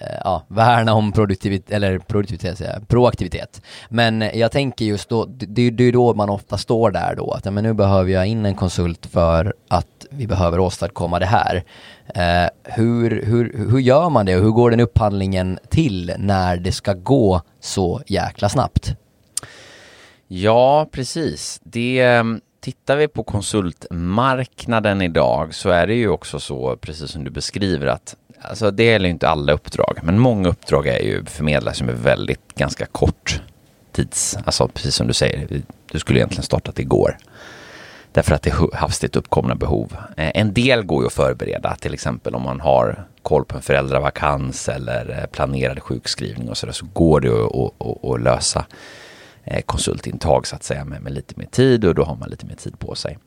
[0.00, 3.62] Eh, ja, värna om produktivitet, eller produktivitet, säga, proaktivitet.
[3.88, 7.44] Men jag tänker just då, det, det är då man ofta står där då, att
[7.44, 11.64] ja, men nu behöver jag in en konsult för att vi behöver åstadkomma det här.
[12.14, 16.72] Eh, hur, hur, hur gör man det och hur går den upphandlingen till när det
[16.72, 18.94] ska gå så jäkla snabbt?
[20.28, 21.60] Ja, precis.
[21.64, 27.24] Det, mm, tittar vi på konsultmarknaden idag så är det ju också så, precis som
[27.24, 31.82] du beskriver, att alltså det gäller inte alla uppdrag, men många uppdrag är ju förmedlas
[31.82, 33.40] med väldigt ganska kort
[33.92, 37.16] tids, alltså precis som du säger, du skulle egentligen startat igår.
[38.12, 39.96] Därför att det är hastigt uppkomna behov.
[40.16, 43.62] Eh, en del går ju att förbereda, till exempel om man har koll på en
[43.62, 48.66] föräldravakans eller eh, planerad sjukskrivning och sådär, så går det att, att, att, lösa
[49.44, 52.46] eh, konsultintag så att säga med, med, lite mer tid och då har man lite
[52.46, 53.18] mer tid på sig.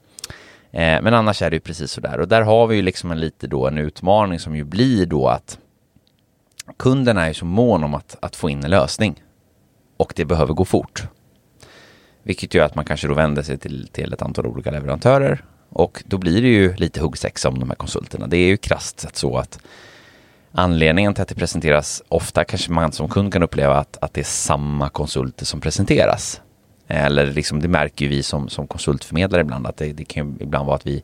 [0.73, 3.11] Eh, men annars är det ju precis så där och där har vi ju liksom
[3.11, 5.57] en lite då en utmaning som ju blir då att
[6.77, 9.23] kunderna är så mån om att, att få in en lösning
[9.97, 11.03] och det behöver gå fort.
[12.23, 16.03] Vilket gör att man kanske då vänder sig till, till ett antal olika leverantörer och
[16.05, 18.27] då blir det ju lite huggsexa om de här konsulterna.
[18.27, 19.59] Det är ju krasst sett så att
[20.51, 24.21] anledningen till att det presenteras ofta kanske man som kund kan uppleva att, att det
[24.21, 26.41] är samma konsulter som presenteras.
[26.87, 30.65] Eller liksom, det märker ju vi som, som konsultförmedlare ibland att det, det kan ibland
[30.65, 31.03] vara att vi,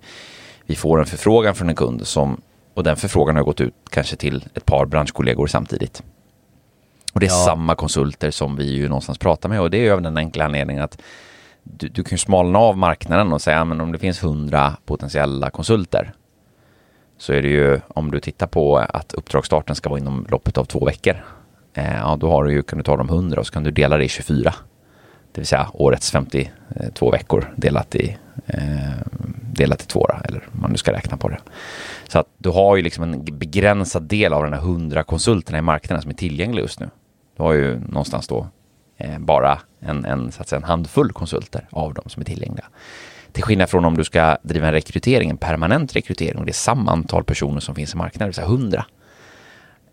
[0.65, 2.41] vi får en förfrågan från en kund som,
[2.73, 6.03] och den förfrågan har gått ut kanske till ett par branschkollegor samtidigt.
[7.13, 7.45] Och det är ja.
[7.45, 10.45] samma konsulter som vi ju någonstans pratar med och det är ju av den enkla
[10.45, 11.01] anledningen att
[11.63, 15.49] du, du kan ju smalna av marknaden och säga men om det finns hundra potentiella
[15.49, 16.13] konsulter
[17.17, 20.65] så är det ju om du tittar på att uppdragsstarten ska vara inom loppet av
[20.65, 21.15] två veckor.
[21.73, 23.71] Eh, ja, då har du ju, kan du ta de 100 och så kan du
[23.71, 24.53] dela det i 24.
[25.31, 28.59] Det vill säga årets 52 veckor delat i eh,
[29.59, 31.39] delat i två då, eller om man nu ska räkna på det.
[32.07, 35.61] Så att du har ju liksom en begränsad del av den här hundra konsulterna i
[35.61, 36.89] marknaden som är tillgängliga just nu.
[37.37, 38.47] Du har ju någonstans då
[38.97, 42.65] eh, bara en, en, så att säga, en handfull konsulter av dem som är tillgängliga.
[43.31, 46.53] Till skillnad från om du ska driva en rekrytering, en permanent rekrytering och det är
[46.53, 48.85] samma antal personer som finns i marknaden, det vill säga 100.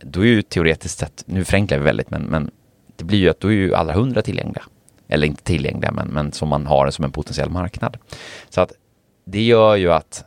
[0.00, 2.50] Då är ju teoretiskt sett, nu förenklar vi väldigt, men, men
[2.96, 4.62] det blir ju att då är ju alla 100 tillgängliga.
[5.08, 7.96] Eller inte tillgängliga, men, men som man har som en potentiell marknad.
[8.48, 8.72] Så att
[9.24, 10.24] det gör ju att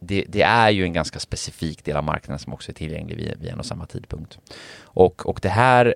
[0.00, 3.34] det, det, är ju en ganska specifik del av marknaden som också är tillgänglig vid,
[3.40, 4.38] vid en och samma tidpunkt.
[4.82, 5.94] Och, och det här,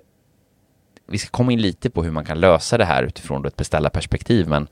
[1.07, 4.47] vi ska komma in lite på hur man kan lösa det här utifrån ett beställarperspektiv,
[4.47, 4.67] men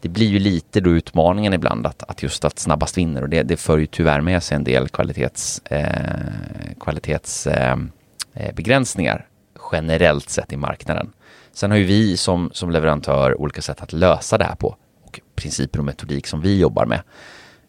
[0.00, 3.42] det blir ju lite då utmaningen ibland att, att just att snabbast vinner och det,
[3.42, 6.32] det för ju tyvärr med sig en del kvalitets, eh,
[6.80, 9.24] kvalitetsbegränsningar eh, eh
[9.72, 11.12] generellt sett i marknaden.
[11.58, 15.20] Sen har ju vi som, som leverantör olika sätt att lösa det här på och
[15.34, 17.00] principer och metodik som vi jobbar med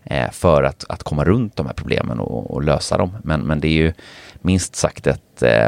[0.04, 3.18] eh, för att, att komma runt de här problemen och, och, lösa dem.
[3.24, 3.94] Men, men det är ju
[4.42, 5.68] minst sagt ett eh,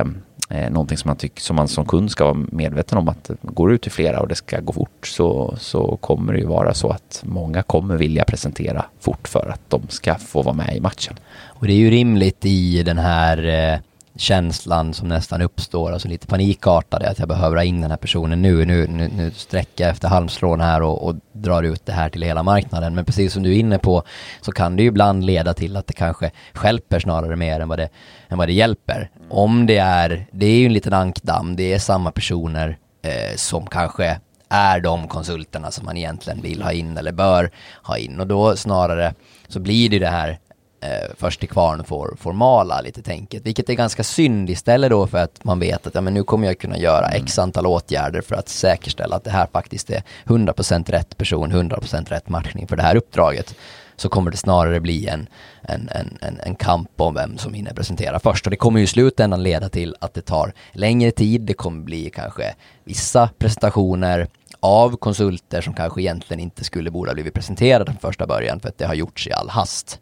[0.50, 3.74] eh någonting som man, tyck, som man som kund ska vara medveten om att går
[3.74, 6.90] ut till flera och det ska gå fort så, så kommer det ju vara så
[6.90, 11.16] att många kommer vilja presentera fort för att de ska få vara med i matchen.
[11.46, 13.80] Och det är ju rimligt i den här eh
[14.16, 18.42] känslan som nästan uppstår, alltså lite panikartade, att jag behöver ha in den här personen
[18.42, 22.10] nu, nu, nu, nu sträcker jag efter halmstrån här och, och, drar ut det här
[22.10, 22.96] till hela marknaden.
[22.96, 24.04] Men precis som du är inne på
[24.42, 27.80] så kan det ju ibland leda till att det kanske skälper snarare mer än vad
[27.80, 27.90] det,
[28.30, 29.10] än vad det hjälper.
[29.30, 33.68] Om det är, det är ju en liten ankdamm, det är samma personer eh, som
[33.68, 34.20] kanske
[34.50, 37.52] är de konsulterna som man egentligen vill ha in eller bör
[37.84, 39.14] ha in och då snarare
[39.48, 40.40] så blir det det här
[40.82, 45.08] eh, först till kvarn får, får mala lite tänket, vilket är ganska synd istället då
[45.08, 47.24] för att man vet att ja, men nu kommer jag kunna göra mm.
[47.24, 52.10] x antal åtgärder för att säkerställa att det här faktiskt är 100% rätt person, 100%
[52.10, 53.56] rätt matchning för det här uppdraget
[53.96, 55.28] så kommer det snarare bli en,
[55.62, 58.46] en, en, en, en kamp om vem som hinner presentera först.
[58.48, 61.84] Och det kommer ju i slutändan leda till att det tar längre tid, det kommer
[61.84, 64.28] bli kanske vissa presentationer
[64.60, 68.70] av konsulter som kanske egentligen inte skulle borde ha blivit presenterade från första början för
[68.70, 70.00] att det har gjorts i all hast.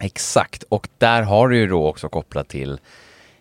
[0.00, 2.78] Exakt, och där har du ju då också kopplat till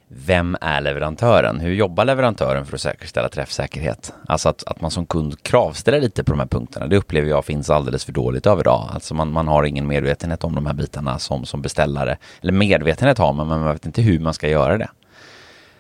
[0.08, 1.60] vem är leverantören?
[1.60, 4.14] Hur jobbar leverantören för att säkerställa träffsäkerhet?
[4.28, 6.88] Alltså att, att man som kund kravställer lite på de här punkterna.
[6.88, 8.90] Det upplever jag finns alldeles för dåligt av idag.
[8.94, 12.18] Alltså man, man har ingen medvetenhet om de här bitarna som, som beställare.
[12.42, 14.90] Eller medvetenhet har man, men man vet inte hur man ska göra det.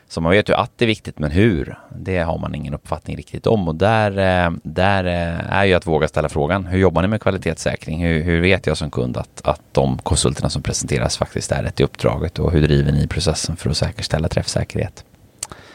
[0.09, 1.77] Så man vet ju att det är viktigt, men hur?
[1.95, 5.87] Det har man ingen uppfattning riktigt om och där, eh, där eh, är ju att
[5.87, 6.65] våga ställa frågan.
[6.65, 8.05] Hur jobbar ni med kvalitetssäkring?
[8.05, 11.79] Hur, hur vet jag som kund att, att de konsulterna som presenteras faktiskt är rätt
[11.79, 15.05] i uppdraget och hur driver ni processen för att säkerställa träffsäkerhet?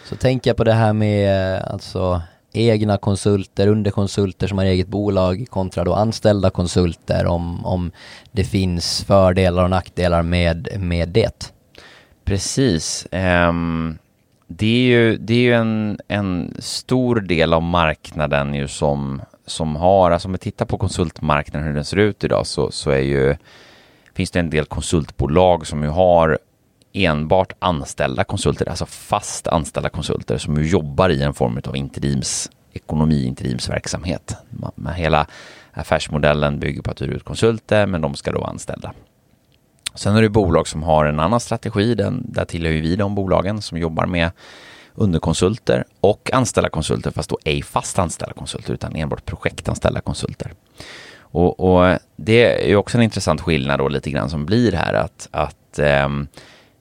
[0.04, 5.46] Så tänker jag på det här med alltså egna konsulter, underkonsulter som har eget bolag
[5.50, 7.90] kontra då anställda konsulter om, om
[8.32, 11.52] det finns fördelar och nackdelar med, med det.
[12.24, 13.06] Precis.
[13.12, 13.98] Um
[14.46, 19.76] det är ju, det är ju en, en stor del av marknaden ju som, som
[19.76, 22.98] har, alltså om vi tittar på konsultmarknaden hur den ser ut idag så, så är
[22.98, 23.36] ju,
[24.14, 26.38] finns det en del konsultbolag som ju har
[26.92, 33.24] enbart anställda konsulter, alltså fast anställda konsulter som ju jobbar i en form av interimsekonomi,
[33.24, 34.36] interimsverksamhet.
[34.94, 35.26] Hela
[35.72, 38.92] affärsmodellen bygger på att hyra ut konsulter men de ska då anställa.
[39.94, 43.14] Sen är det bolag som har en annan strategi, den, där tillhör ju vi de
[43.14, 44.30] bolagen som jobbar med
[44.94, 50.52] underkonsulter och anställda konsulter, fast då ej fast anställda konsulter utan enbart projektanställda konsulter.
[51.18, 54.94] Och, och, det är ju också en intressant skillnad då lite grann som blir här
[54.94, 56.08] att, att eh,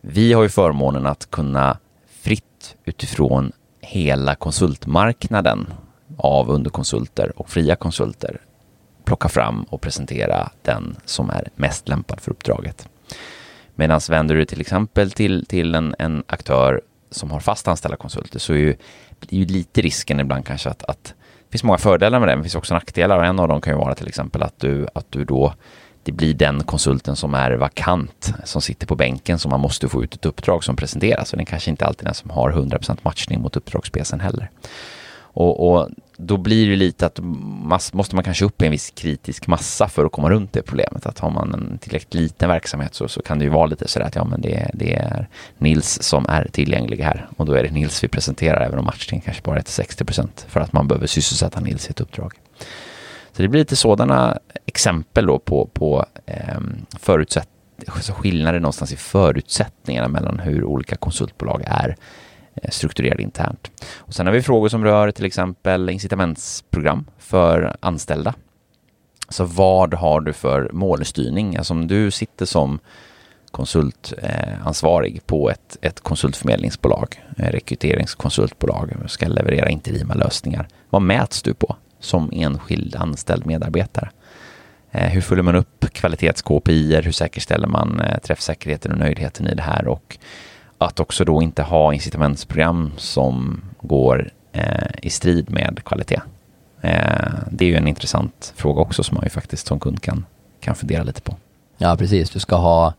[0.01, 1.77] vi har ju förmånen att kunna
[2.21, 5.73] fritt utifrån hela konsultmarknaden
[6.17, 8.41] av underkonsulter och fria konsulter
[9.03, 12.89] plocka fram och presentera den som är mest lämpad för uppdraget.
[13.75, 16.81] Medan vänder du till exempel till, till en, en aktör
[17.11, 18.69] som har fast anställda konsulter så är ju,
[19.29, 22.39] är ju lite risken ibland kanske att, att det finns många fördelar med det, men
[22.39, 24.87] det finns också nackdelar och en av dem kan ju vara till exempel att du,
[24.93, 25.53] att du då
[26.03, 30.03] det blir den konsulten som är vakant, som sitter på bänken som man måste få
[30.03, 32.97] ut ett uppdrag som presenteras och den kanske inte alltid är den som har 100%
[33.01, 34.49] matchning mot uppdragsspecen heller.
[35.33, 37.19] Och, och, då blir det lite att
[37.63, 40.61] mass, måste man kanske upp i en viss kritisk massa för att komma runt det
[40.61, 41.05] problemet.
[41.05, 44.05] Att har man en tillräckligt liten verksamhet så, så kan det ju vara lite sådär
[44.05, 47.71] att ja men det, det är Nils som är tillgänglig här och då är det
[47.71, 50.87] Nils vi presenterar även om matchningen kanske bara är till 60 procent för att man
[50.87, 52.33] behöver sysselsätta Nils i ett uppdrag.
[53.31, 56.59] Så det blir lite sådana exempel då på, på eh,
[56.99, 57.49] förutsätt
[57.87, 61.95] alltså skillnader någonstans i förutsättningarna mellan hur olika konsultbolag är
[62.55, 63.71] Eh, strukturerad internt.
[63.97, 68.33] Och sen har vi frågor som rör till exempel incitamentsprogram för anställda.
[69.29, 71.57] Så vad har du för målstyrning?
[71.57, 72.79] Alltså om du sitter som
[73.51, 80.67] konsultansvarig eh, på ett, ett konsultförmedlingsbolag, eh, rekryteringskonsultbolag, ska leverera interima lösningar.
[80.89, 84.09] Vad mäts du på som enskild anställd medarbetare?
[84.95, 87.01] Hur följer man upp kvalitets-KPI?
[87.01, 89.87] Hur säkerställer man träffsäkerheten och nöjdheten i det här?
[89.87, 90.17] Och
[90.85, 96.21] att också då inte ha incitamentsprogram som går eh, i strid med kvalitet.
[96.81, 100.25] Eh, det är ju en intressant fråga också som man ju faktiskt som kund kan,
[100.59, 101.35] kan fundera lite på.
[101.77, 102.29] Ja, precis.
[102.29, 102.93] Du ska ha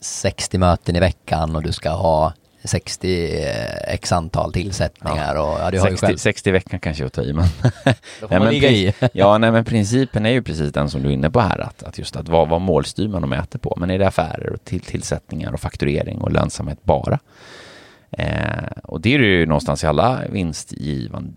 [0.00, 2.32] 60 möten i veckan och du ska ha
[2.64, 5.42] 60 eh, x antal tillsättningar ja.
[5.42, 6.16] och ja, du har 60, ju själv...
[6.16, 7.44] 60 veckan kanske att ta i men...
[8.20, 8.94] Då får man ligga i.
[9.12, 11.82] ja, nej men principen är ju precis den som du är inne på här att,
[11.82, 13.74] att just att vad, vad målstyr man och mäter på.
[13.80, 17.18] Men är det affärer och till, tillsättningar och fakturering och lönsamhet bara?
[18.10, 20.22] Eh, och det är det ju någonstans i alla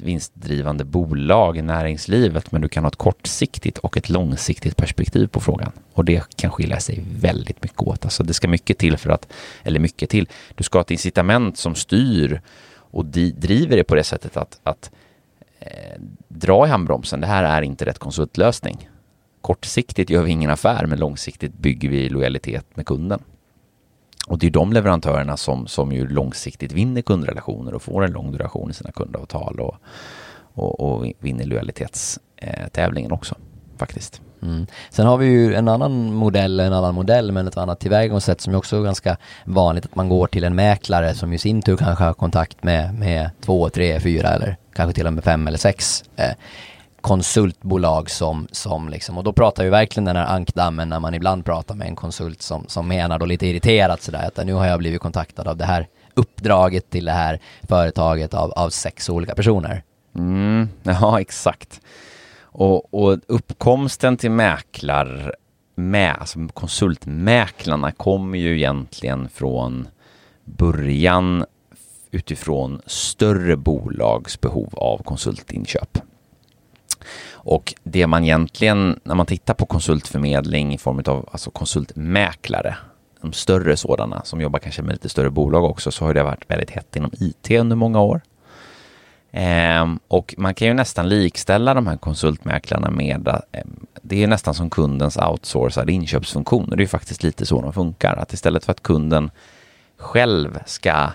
[0.01, 5.39] vinstdrivande bolag i näringslivet, men du kan ha ett kortsiktigt och ett långsiktigt perspektiv på
[5.39, 5.71] frågan.
[5.93, 8.05] Och det kan skilja sig väldigt mycket åt.
[8.05, 11.57] Alltså det ska mycket till för att, eller mycket till, du ska ha ett incitament
[11.57, 12.41] som styr
[12.73, 14.91] och driver det på det sättet att, att
[15.59, 18.89] eh, dra i handbromsen, det här är inte rätt konsultlösning.
[19.41, 23.19] Kortsiktigt gör vi ingen affär, men långsiktigt bygger vi lojalitet med kunden.
[24.27, 28.31] Och det är de leverantörerna som, som ju långsiktigt vinner kundrelationer och får en lång
[28.31, 29.75] duration i sina kundavtal och,
[30.53, 33.35] och, och vinner lojalitetstävlingen också
[33.77, 34.21] faktiskt.
[34.41, 34.65] Mm.
[34.89, 38.53] Sen har vi ju en annan modell, en annan modell men ett annat tillvägagångssätt som
[38.53, 42.03] är också ganska vanligt att man går till en mäklare som i sin tur kanske
[42.03, 46.03] har kontakt med, med två, tre, fyra eller kanske till och med fem eller sex
[46.15, 46.31] eh,
[47.01, 51.45] konsultbolag som, som liksom, och då pratar vi verkligen den här ankdammen när man ibland
[51.45, 54.79] pratar med en konsult som, som menar då lite irriterat sådär att nu har jag
[54.79, 59.83] blivit kontaktad av det här uppdraget till det här företaget av, av sex olika personer.
[60.15, 61.81] Mm, ja, exakt.
[62.41, 65.35] Och, och uppkomsten till mäklar,
[65.75, 69.87] med, alltså konsultmäklarna kommer ju egentligen från
[70.45, 71.45] början
[72.11, 75.97] utifrån större bolags behov av konsultinköp.
[77.43, 82.75] Och det man egentligen, när man tittar på konsultförmedling i form av alltså konsultmäklare,
[83.21, 86.49] de större sådana som jobbar kanske med lite större bolag också, så har det varit
[86.51, 88.21] väldigt hett inom IT under många år.
[89.31, 93.61] Ehm, och man kan ju nästan likställa de här konsultmäklarna med, eh,
[94.01, 96.73] det är nästan som kundens outsourcade inköpsfunktion.
[96.77, 99.31] Det är faktiskt lite så de funkar, att istället för att kunden
[99.97, 101.09] själv ska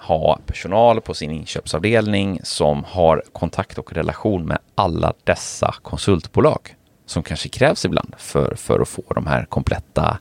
[0.00, 6.74] ha personal på sin inköpsavdelning som har kontakt och relation med alla dessa konsultbolag
[7.06, 10.18] som kanske krävs ibland för, för att få de här kompletta,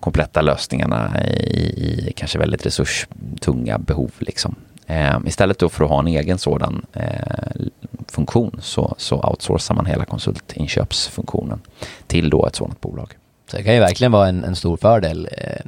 [0.00, 4.10] kompletta lösningarna i, i kanske väldigt resurstunga behov.
[4.18, 4.54] Liksom.
[4.86, 7.66] Eh, istället då för att ha en egen sådan eh,
[8.08, 11.60] funktion så, så outsourcar man hela konsultinköpsfunktionen
[12.06, 13.14] till då ett sådant bolag.
[13.50, 15.60] Så det kan ju verkligen vara en, en stor fördel eh,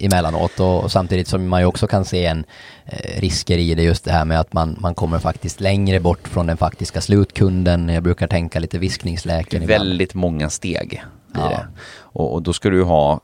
[0.00, 2.44] emellanåt och, och samtidigt som man ju också kan se en
[2.84, 6.28] eh, risker i det just det här med att man, man kommer faktiskt längre bort
[6.28, 7.88] från den faktiska slutkunden.
[7.88, 9.66] Jag brukar tänka lite viskningsläken.
[9.66, 11.00] Väldigt många steg i
[11.34, 11.48] ja.
[11.48, 11.66] det.
[11.98, 13.20] Och, och, då ska du ha,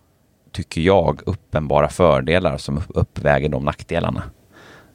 [0.52, 4.22] tycker jag, uppenbara fördelar som uppväger de nackdelarna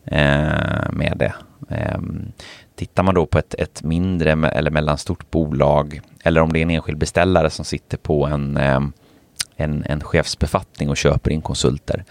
[0.05, 1.33] eh, med det.
[1.69, 1.99] Eh,
[2.75, 6.69] tittar man då på ett, ett mindre eller mellanstort bolag eller om det är en
[6.69, 8.79] enskild beställare som sitter på en eh,
[9.57, 12.03] en, en chefsbefattning och köper in konsulter.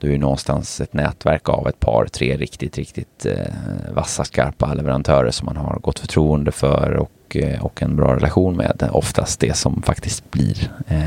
[0.00, 5.30] Du är någonstans ett nätverk av ett par, tre riktigt, riktigt eh, vassa, skarpa leverantörer
[5.30, 8.88] som man har gott förtroende för och, eh, och en bra relation med.
[8.92, 11.02] Oftast det som faktiskt blir eh,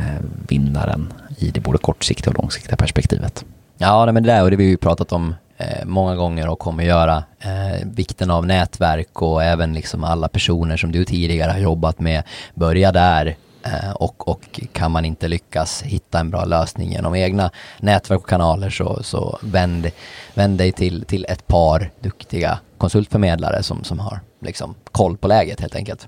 [0.48, 3.46] vinnaren i det både kortsiktiga och långsiktiga perspektivet.
[3.78, 6.60] Ja, men det där och det har vi ju pratat om eh, många gånger och
[6.60, 7.24] kommer göra.
[7.40, 12.24] Eh, vikten av nätverk och även liksom alla personer som du tidigare har jobbat med.
[12.56, 17.52] Börja där Eh, och, och kan man inte lyckas hitta en bra lösning genom egna
[17.80, 19.92] nätverk och kanaler så, så vänd,
[20.34, 25.60] vänd dig till, till ett par duktiga konsultförmedlare som, som har liksom koll på läget
[25.60, 26.08] helt enkelt.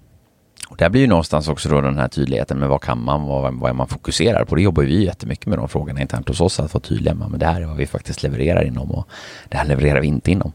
[0.70, 3.54] Och där blir ju någonstans också då den här tydligheten med vad kan man, vad,
[3.54, 4.56] vad är man fokuserar på.
[4.56, 7.40] Det jobbar vi jättemycket med de frågorna internt hos oss, att vara tydliga med, men
[7.40, 9.08] det här är vad vi faktiskt levererar inom och
[9.50, 10.52] det här levererar vi inte inom.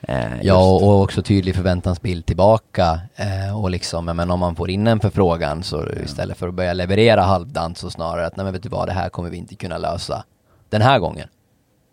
[0.00, 3.00] Eh, ja, och också tydlig förväntansbild tillbaka.
[3.16, 6.72] Eh, och liksom, men om man får in en förfrågan så istället för att börja
[6.72, 9.54] leverera halvdant så snarare att nej men vet du vad, det här kommer vi inte
[9.54, 10.24] kunna lösa
[10.68, 11.28] den här gången.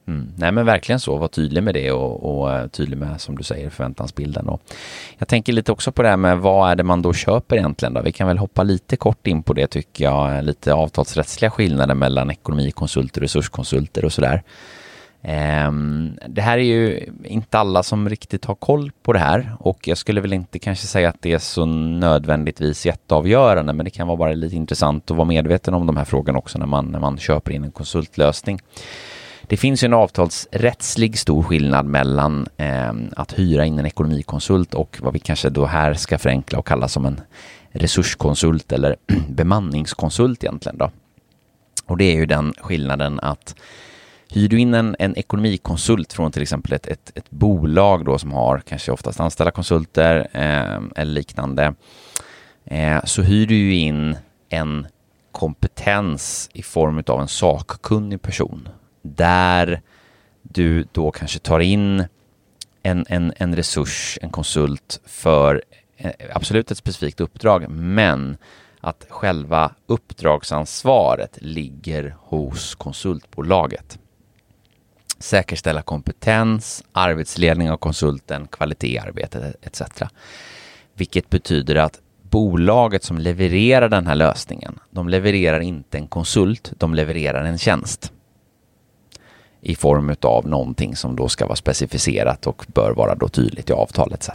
[0.08, 0.28] Mm.
[0.38, 3.44] Nej men verkligen så, var tydlig med det och, och uh, tydlig med som du
[3.44, 4.50] säger förväntansbilden.
[4.50, 4.62] Och
[5.18, 7.94] jag tänker lite också på det här med vad är det man då köper egentligen
[7.94, 8.02] då?
[8.02, 12.32] Vi kan väl hoppa lite kort in på det tycker jag, lite avtalsrättsliga skillnader mellan
[12.32, 14.44] ekonomikonsulter, resurskonsulter och sådär.
[15.28, 19.88] Ehm, det här är ju inte alla som riktigt har koll på det här och
[19.88, 24.08] jag skulle väl inte kanske säga att det är så nödvändigtvis jätteavgörande men det kan
[24.08, 27.00] vara bara lite intressant att vara medveten om de här frågorna också när man, när
[27.00, 28.60] man köper in en konsultlösning.
[29.42, 34.98] Det finns ju en avtalsrättslig stor skillnad mellan eh, att hyra in en ekonomikonsult och
[35.02, 37.22] vad vi kanske då här ska förenkla och kalla som en
[37.70, 38.96] resurskonsult eller
[39.30, 40.92] bemanningskonsult egentligen då.
[41.86, 43.56] Och det är ju den skillnaden att
[44.36, 48.32] Hyr du in en, en ekonomikonsult från till exempel ett, ett, ett, bolag då som
[48.32, 51.74] har kanske oftast anställda konsulter eh, eller liknande
[52.66, 54.18] eh, så hyr du ju in
[54.50, 54.88] en
[55.32, 58.70] kompetens i form av en sakkunnig person.
[59.02, 59.82] Där
[60.42, 62.04] du då kanske tar in
[62.84, 65.64] en, en, en resurs, en konsult för
[65.98, 68.38] eh, absolut ett specifikt uppdrag men
[68.82, 74.00] att själva uppdragsansvaret ligger hos konsultbolaget
[75.20, 79.82] säkerställa kompetens, arbetsledning av konsulten, kvalitet i arbetet etc.
[80.94, 86.96] Vilket betyder att bolaget som levererar den här lösningen, de levererar inte en konsult, de
[86.96, 88.12] levererar en tjänst
[89.62, 93.74] i form av någonting som då ska vara specificerat och bör vara då tydligt i
[93.74, 94.30] avtal etc.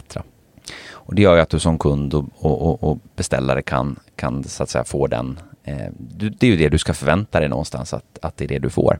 [0.89, 4.63] Och det gör ju att du som kund och, och, och beställare kan, kan så
[4.63, 8.19] att säga få den, eh, det är ju det du ska förvänta dig någonstans att,
[8.21, 8.99] att det är det du får.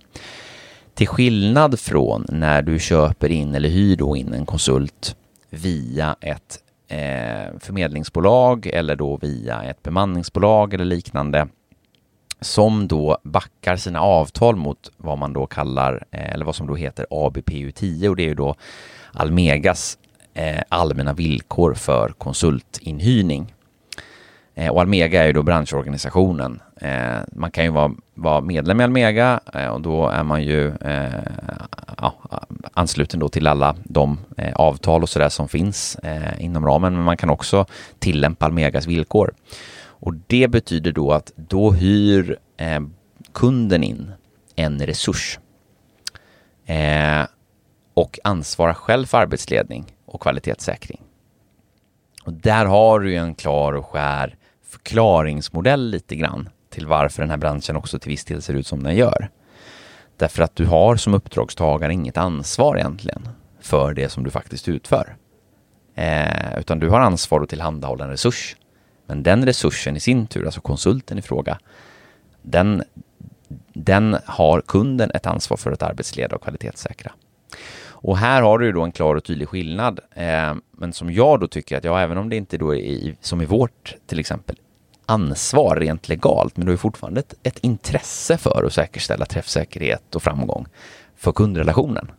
[0.93, 5.15] Till skillnad från när du köper in eller hyr då in en konsult
[5.49, 11.47] via ett eh, förmedlingsbolag eller då via ett bemanningsbolag eller liknande
[12.41, 16.75] som då backar sina avtal mot vad man då kallar, eh, eller vad som då
[16.75, 18.55] heter ABPU 10 och det är ju då
[19.13, 19.97] Almegas
[20.33, 23.53] eh, allmänna villkor för konsultinhyrning.
[24.55, 26.61] Eh, och Almega är ju då branschorganisationen.
[26.81, 30.67] Eh, man kan ju vara, vara medlem i Almega eh, och då är man ju
[30.67, 31.13] eh,
[31.97, 32.13] ja,
[32.73, 36.93] ansluten då till alla de eh, avtal och sådär som finns eh, inom ramen.
[36.93, 37.65] Men man kan också
[37.99, 39.33] tillämpa Almegas villkor.
[39.83, 42.37] Och det betyder då att då hyr
[43.33, 44.11] kunden in
[44.55, 45.39] en resurs
[47.93, 51.01] och ansvarar själv för arbetsledning och kvalitetssäkring.
[52.23, 54.35] Och där har du ju en klar och skär
[54.71, 58.83] förklaringsmodell lite grann till varför den här branschen också till viss del ser ut som
[58.83, 59.29] den gör.
[60.17, 63.29] Därför att du har som uppdragstagare inget ansvar egentligen
[63.61, 65.15] för det som du faktiskt utför.
[65.95, 68.55] Eh, utan du har ansvar att tillhandahålla en resurs.
[69.05, 71.59] Men den resursen i sin tur, alltså konsulten i fråga,
[72.41, 72.83] den,
[73.73, 77.11] den har kunden ett ansvar för att arbetsleda och kvalitetssäkra.
[78.03, 79.99] Och här har du då en klar och tydlig skillnad.
[80.13, 83.15] Eh, men som jag då tycker att, ja, även om det inte då är i,
[83.21, 84.55] som i vårt till exempel
[85.11, 90.23] ansvar rent legalt, men du har fortfarande ett, ett intresse för att säkerställa träffsäkerhet och
[90.23, 90.65] framgång
[91.17, 92.11] för kundrelationen.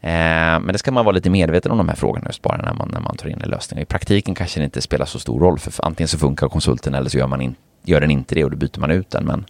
[0.00, 2.74] Eh, men det ska man vara lite medveten om de här frågorna just bara när
[2.74, 3.80] man, när man tar in en lösning.
[3.80, 7.10] I praktiken kanske det inte spelar så stor roll, för antingen så funkar konsulten eller
[7.10, 9.24] så gör, man in, gör den inte det och då byter man ut den.
[9.24, 9.44] Men,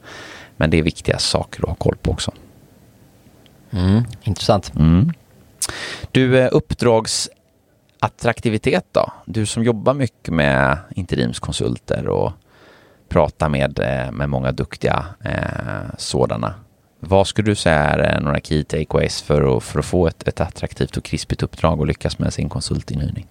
[0.57, 2.33] men det är viktiga saker att ha koll på också.
[3.71, 4.73] Mm, intressant.
[4.77, 5.13] Mm.
[6.11, 6.49] Du, eh,
[8.01, 9.13] uppdragsattraktivitet då?
[9.25, 12.33] Du som jobbar mycket med interimskonsulter och
[13.09, 16.55] pratar med, eh, med många duktiga eh, sådana.
[17.01, 20.41] Vad skulle du säga är några key takeaways för att, för att få ett, ett
[20.41, 23.27] attraktivt och krispigt uppdrag och lyckas med sin konsultinhyrning?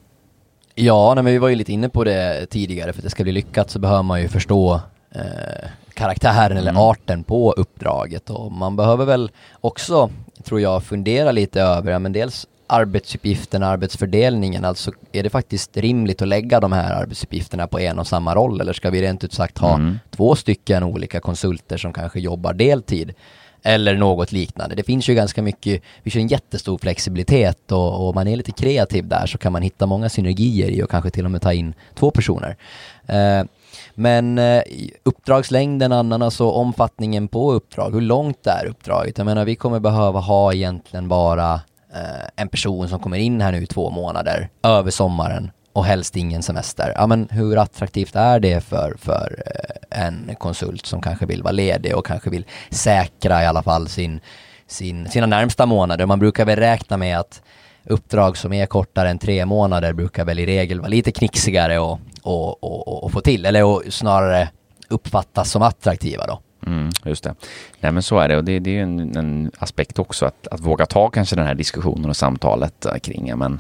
[0.75, 2.93] Ja, nej, men vi var ju lite inne på det tidigare.
[2.93, 6.81] För att det ska bli lyckat så behöver man ju förstå eh, karaktären eller mm.
[6.81, 10.09] arten på uppdraget och man behöver väl också,
[10.43, 16.21] tror jag, fundera lite över, ja, men dels arbetsuppgifterna, arbetsfördelningen, alltså är det faktiskt rimligt
[16.21, 19.33] att lägga de här arbetsuppgifterna på en och samma roll eller ska vi rent ut
[19.33, 19.99] sagt ha mm.
[20.09, 23.13] två stycken olika konsulter som kanske jobbar deltid?
[23.63, 24.75] Eller något liknande.
[24.75, 28.51] Det finns ju ganska mycket, vi kör en jättestor flexibilitet och, och man är lite
[28.51, 31.53] kreativ där så kan man hitta många synergier i och kanske till och med ta
[31.53, 32.57] in två personer.
[33.07, 33.43] Eh,
[33.95, 34.61] men eh,
[35.03, 39.17] uppdragslängden annan, alltså omfattningen på uppdrag, hur långt är uppdraget?
[39.17, 41.61] Jag menar vi kommer behöva ha egentligen bara
[41.93, 46.15] Eh, en person som kommer in här nu i två månader över sommaren och helst
[46.15, 46.93] ingen semester.
[46.95, 51.51] Ja men hur attraktivt är det för, för eh, en konsult som kanske vill vara
[51.51, 54.19] ledig och kanske vill säkra i alla fall sin,
[54.67, 56.05] sin, sina närmsta månader?
[56.05, 57.41] Man brukar väl räkna med att
[57.83, 61.99] uppdrag som är kortare än tre månader brukar väl i regel vara lite knixigare och
[62.21, 64.49] och, och, och få till, eller och snarare
[64.87, 66.39] uppfattas som attraktiva då.
[66.67, 67.35] Mm, just det.
[67.79, 70.47] Nej men så är det och det, det är ju en, en, aspekt också att,
[70.47, 73.59] att våga ta kanske den här diskussionen och samtalet eh, kring men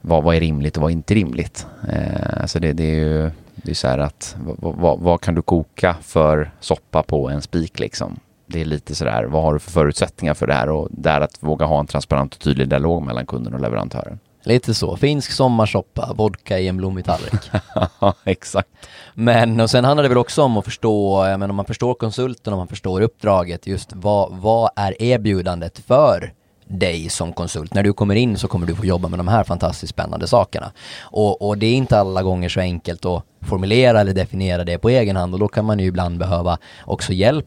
[0.00, 1.66] vad, vad är rimligt och vad är inte rimligt?
[1.88, 5.34] Eh, alltså det, det är ju det är så här att vad, vad, vad, kan
[5.34, 8.20] du koka för soppa på en spik liksom?
[8.46, 11.42] det är lite sådär, vad har du för förutsättningar för det här och där att
[11.42, 14.18] våga ha en transparent och tydlig dialog mellan kunden och leverantören.
[14.46, 17.50] Lite så, finsk sommarsoppa, vodka i en blommig tallrik.
[18.00, 18.68] Ja, exakt.
[19.14, 22.52] Men och sen handlar det väl också om att förstå, menar om man förstår konsulten
[22.52, 26.32] och man förstår uppdraget, just vad, vad är erbjudandet för
[26.68, 27.74] dig som konsult.
[27.74, 30.72] När du kommer in så kommer du få jobba med de här fantastiskt spännande sakerna.
[31.00, 34.88] Och, och det är inte alla gånger så enkelt att formulera eller definiera det på
[34.88, 37.46] egen hand och då kan man ju ibland behöva också hjälp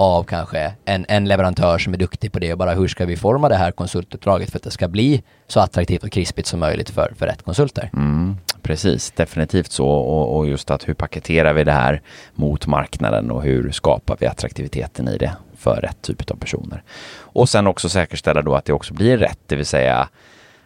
[0.00, 3.16] av kanske en, en leverantör som är duktig på det och bara hur ska vi
[3.16, 6.90] forma det här konsultuppdraget för att det ska bli så attraktivt och krispigt som möjligt
[6.90, 7.90] för, för rätt konsulter.
[7.92, 12.02] Mm, precis, definitivt så och, och just att hur paketerar vi det här
[12.34, 16.82] mot marknaden och hur skapar vi attraktiviteten i det för rätt typ av personer.
[17.18, 20.08] Och sen också säkerställa då att det också blir rätt, det vill säga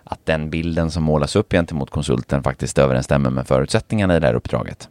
[0.04, 4.34] att den bilden som målas upp gentemot konsulten faktiskt överensstämmer med förutsättningarna i det här
[4.34, 4.88] uppdraget.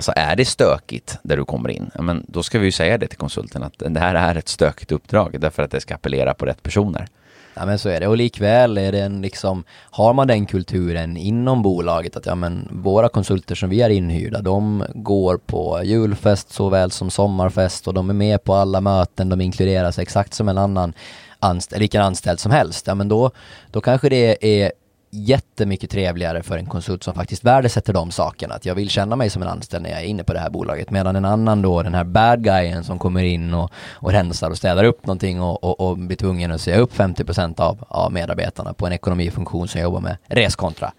[0.00, 2.98] Så är det stökigt där du kommer in, ja, men då ska vi ju säga
[2.98, 6.34] det till konsulten att det här är ett stökigt uppdrag därför att det ska appellera
[6.34, 7.08] på rätt personer.
[7.54, 11.16] Ja men så är det och likväl är det en liksom, har man den kulturen
[11.16, 16.52] inom bolaget att ja men våra konsulter som vi är inhyrda, de går på julfest
[16.52, 20.58] såväl som sommarfest och de är med på alla möten, de inkluderas exakt som en
[20.58, 20.92] annan
[21.38, 22.86] anställd, vilken anställd som helst.
[22.86, 23.30] Ja men då,
[23.70, 24.72] då kanske det är
[25.10, 28.54] jättemycket trevligare för en konsult som faktiskt värdesätter de sakerna.
[28.54, 30.50] Att jag vill känna mig som en anställd när jag är inne på det här
[30.50, 30.90] bolaget.
[30.90, 34.56] Medan en annan då, den här bad guyen som kommer in och, och rensar och
[34.56, 38.74] städar upp någonting och, och, och blir tvungen att säga upp 50% av, av medarbetarna
[38.74, 40.92] på en ekonomifunktion som jobbar med reskontra.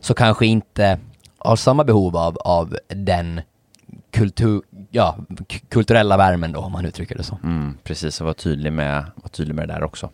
[0.00, 0.98] Så kanske inte
[1.38, 3.40] har samma behov av, av den
[4.10, 5.16] kultur, ja,
[5.68, 7.38] kulturella värmen då om man uttrycker det så.
[7.44, 10.10] Mm, precis, och vara tydlig med, var tydlig med det där också.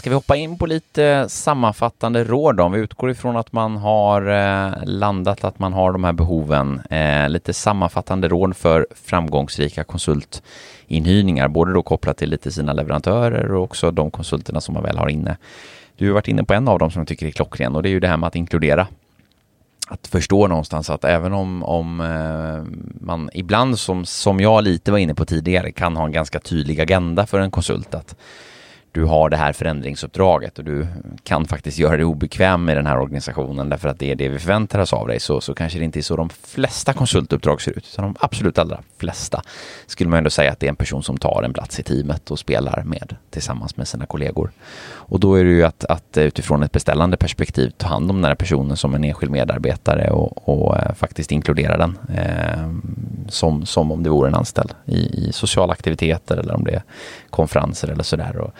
[0.00, 2.62] Ska vi hoppa in på lite sammanfattande råd då?
[2.62, 6.80] Om vi utgår ifrån att man har eh, landat att man har de här behoven.
[6.90, 13.64] Eh, lite sammanfattande råd för framgångsrika konsultinhyrningar, både då kopplat till lite sina leverantörer och
[13.64, 15.36] också de konsulterna som man väl har inne.
[15.96, 17.88] Du har varit inne på en av dem som jag tycker är klockren och det
[17.88, 18.86] är ju det här med att inkludera
[19.88, 24.98] att förstå någonstans att även om, om eh, man ibland som, som jag lite var
[24.98, 28.16] inne på tidigare kan ha en ganska tydlig agenda för en konsult att
[28.92, 30.86] du har det här förändringsuppdraget och du
[31.22, 34.38] kan faktiskt göra dig obekväm i den här organisationen därför att det är det vi
[34.38, 37.70] förväntar oss av dig så, så kanske det inte är så de flesta konsultuppdrag ser
[37.70, 39.42] ut utan de absolut allra flesta
[39.86, 42.30] skulle man ändå säga att det är en person som tar en plats i teamet
[42.30, 44.50] och spelar med tillsammans med sina kollegor.
[45.10, 48.24] Och då är det ju att, att utifrån ett beställande perspektiv ta hand om den
[48.24, 52.70] här personen som en enskild medarbetare och, och eh, faktiskt inkludera den eh,
[53.28, 56.82] som, som om det vore en anställd i, i sociala aktiviteter eller om det är
[57.30, 58.36] konferenser eller sådär.
[58.36, 58.52] Och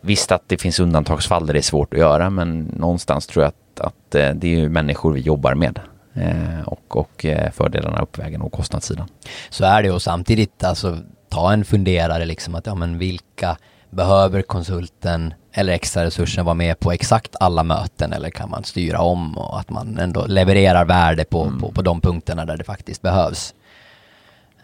[0.00, 3.48] visst att det finns undantagsfall där det är svårt att göra men någonstans tror jag
[3.48, 5.80] att, att eh, det är ju människor vi jobbar med.
[6.14, 9.08] Eh, och, och eh, fördelarna uppvägen och kostnadssidan.
[9.50, 10.98] Så är det och samtidigt alltså
[11.28, 13.56] ta en funderare liksom att ja men vilka
[13.90, 19.00] behöver konsulten eller extra resursen vara med på exakt alla möten eller kan man styra
[19.00, 21.60] om och att man ändå levererar värde på, mm.
[21.60, 23.54] på, på de punkterna där det faktiskt behövs.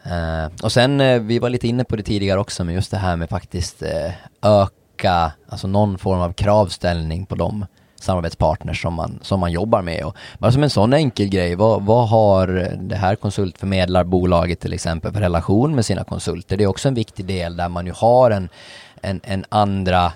[0.07, 2.97] Uh, och sen, uh, vi var lite inne på det tidigare också, men just det
[2.97, 3.89] här med faktiskt uh,
[4.43, 4.75] öka,
[5.05, 7.67] alltså någon form av kravställning på de
[8.01, 10.05] samarbetspartners som man, som man jobbar med.
[10.05, 12.47] Och bara som en sån enkel grej, vad, vad har
[12.81, 16.57] det här konsultförmedlarbolaget till exempel för relation med sina konsulter?
[16.57, 18.49] Det är också en viktig del där man ju har en,
[19.03, 20.13] en, en andra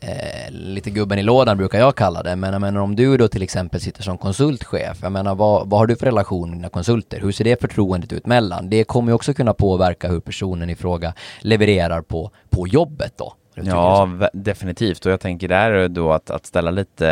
[0.00, 3.28] Eh, lite gubben i lådan brukar jag kalla det, men jag menar om du då
[3.28, 6.68] till exempel sitter som konsultchef, jag menar vad, vad har du för relation med dina
[6.68, 7.20] konsulter?
[7.20, 8.70] Hur ser det förtroendet ut mellan?
[8.70, 13.34] Det kommer ju också kunna påverka hur personen i fråga levererar på, på jobbet då.
[13.64, 15.06] Ja, definitivt.
[15.06, 17.08] Och jag tänker där då att, att ställa lite,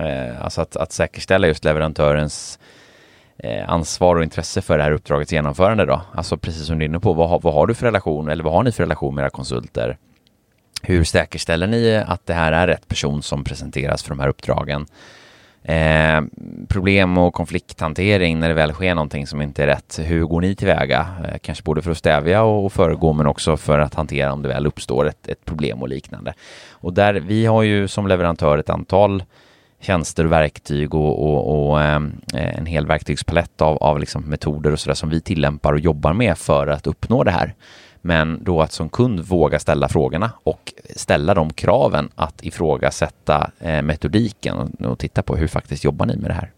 [0.00, 2.58] eh, alltså att, att säkerställa just leverantörens
[3.38, 6.02] eh, ansvar och intresse för det här uppdragets genomförande då.
[6.14, 8.52] Alltså precis som du är inne på, vad, vad har du för relation eller vad
[8.52, 9.98] har ni för relation med era konsulter?
[10.82, 14.86] Hur säkerställer ni att det här är rätt person som presenteras för de här uppdragen?
[15.64, 16.22] Eh,
[16.68, 20.00] problem och konflikthantering när det väl sker någonting som inte är rätt.
[20.02, 21.06] Hur går ni tillväga?
[21.24, 24.48] Eh, kanske både för att stävja och föregå men också för att hantera om det
[24.48, 26.34] väl uppstår ett, ett problem och liknande.
[26.70, 29.22] Och där vi har ju som leverantör ett antal
[29.80, 32.00] tjänster och verktyg och, och, och eh,
[32.32, 36.38] en hel verktygspalett av, av liksom metoder och sådär som vi tillämpar och jobbar med
[36.38, 37.54] för att uppnå det här.
[38.06, 43.82] Men då att som kund våga ställa frågorna och ställa de kraven att ifrågasätta eh,
[43.82, 46.52] metodiken och, och titta på hur faktiskt jobbar ni med det här.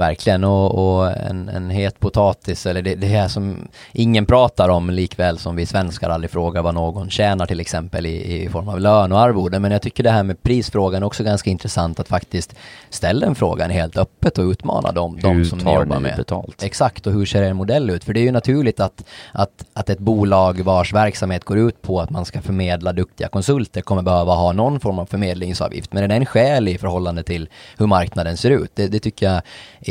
[0.00, 4.90] Verkligen, och, och en, en het potatis, eller det, det här som ingen pratar om
[4.90, 8.80] likväl som vi svenskar aldrig frågar vad någon tjänar till exempel i, i form av
[8.80, 9.58] lön och arvode.
[9.58, 12.54] Men jag tycker det här med prisfrågan är också ganska intressant att faktiskt
[12.90, 16.16] ställa den frågan helt öppet och utmana dem, de som ni jobbar med.
[16.16, 16.62] betalt?
[16.62, 18.04] Exakt, och hur ser er modell ut?
[18.04, 22.00] För det är ju naturligt att, att, att ett bolag vars verksamhet går ut på
[22.00, 25.92] att man ska förmedla duktiga konsulter kommer behöva ha någon form av förmedlingsavgift.
[25.92, 27.48] Men är den skälig i förhållande till
[27.78, 28.70] hur marknaden ser ut?
[28.74, 29.42] Det, det tycker jag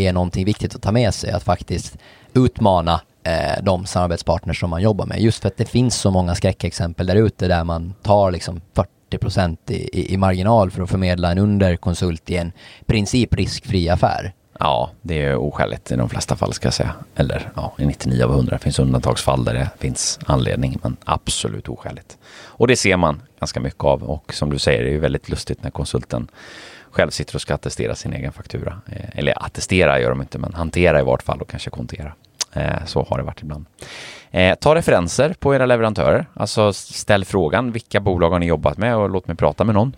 [0.08, 1.98] är någonting viktigt att ta med sig, att faktiskt
[2.34, 5.22] utmana eh, de samarbetspartners som man jobbar med.
[5.22, 8.90] Just för att det finns så många skräckexempel där ute där man tar liksom 40
[9.68, 12.52] i, i, i marginal för att förmedla en underkonsult i en
[12.86, 14.34] princip riskfri affär.
[14.60, 16.94] Ja, det är oskäligt i de flesta fall ska jag säga.
[17.16, 22.18] Eller ja, i 99 av 100 finns undantagsfall där det finns anledning, men absolut oskäligt.
[22.46, 25.30] Och det ser man ganska mycket av och som du säger, det är ju väldigt
[25.30, 26.28] lustigt när konsulten
[26.92, 28.82] själv sitter och ska attestera sin egen faktura.
[28.88, 32.14] Eh, eller attestera gör de inte, men hantera i vart fall och kanske kontera.
[32.54, 33.66] Eh, så har det varit ibland.
[34.32, 36.26] Eh, ta referenser på era leverantörer.
[36.34, 39.96] Alltså ställ frågan vilka bolag har ni jobbat med och låt mig prata med någon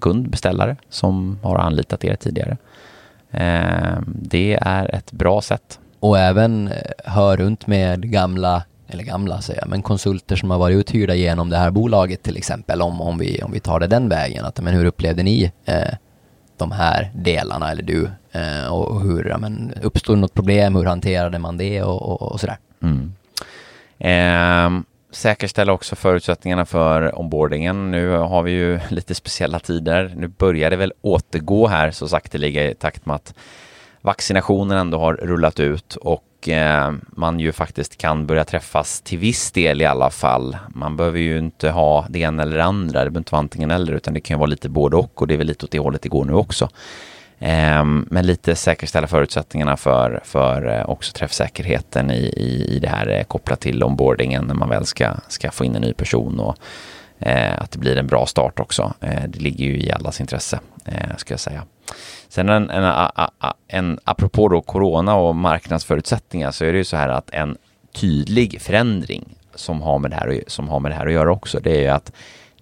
[0.00, 2.56] kund, beställare som har anlitat er tidigare.
[4.06, 5.78] Det är ett bra sätt.
[6.00, 6.70] Och även
[7.04, 11.50] hör runt med gamla eller gamla säger jag, men konsulter som har varit uthyrda genom
[11.50, 14.60] det här bolaget till exempel, om, om, vi, om vi tar det den vägen, att
[14.60, 15.94] men hur upplevde ni eh,
[16.56, 21.38] de här delarna, eller du, eh, och hur, ja, men, uppstod något problem, hur hanterade
[21.38, 22.58] man det och, och, och sådär.
[22.82, 23.14] Mm.
[23.98, 27.90] Eh, säkerställa också förutsättningarna för onboardingen.
[27.90, 30.12] Nu har vi ju lite speciella tider.
[30.16, 33.34] Nu börjar det väl återgå här så sakteliga i takt med att
[34.00, 39.52] vaccinationen ändå har rullat ut och eh, man ju faktiskt kan börja träffas till viss
[39.52, 40.56] del i alla fall.
[40.68, 43.70] Man behöver ju inte ha det ena eller det andra, det behöver inte vara antingen
[43.70, 45.70] eller utan det kan ju vara lite både och och det är väl lite åt
[45.70, 46.68] det hållet det går nu också.
[47.38, 53.08] Eh, men lite säkerställa förutsättningarna för, för eh, också träffsäkerheten i, i, i det här
[53.08, 56.56] eh, kopplat till onboardingen när man väl ska, ska få in en ny person och
[57.18, 58.92] Eh, att det blir en bra start också.
[59.00, 61.62] Eh, det ligger ju i allas intresse, eh, ska jag säga.
[62.28, 63.28] Sen en, en, en,
[63.68, 67.56] en, apropå då corona och marknadsförutsättningar så är det ju så här att en
[67.92, 71.60] tydlig förändring som har med det här, som har med det här att göra också,
[71.60, 72.12] det är ju att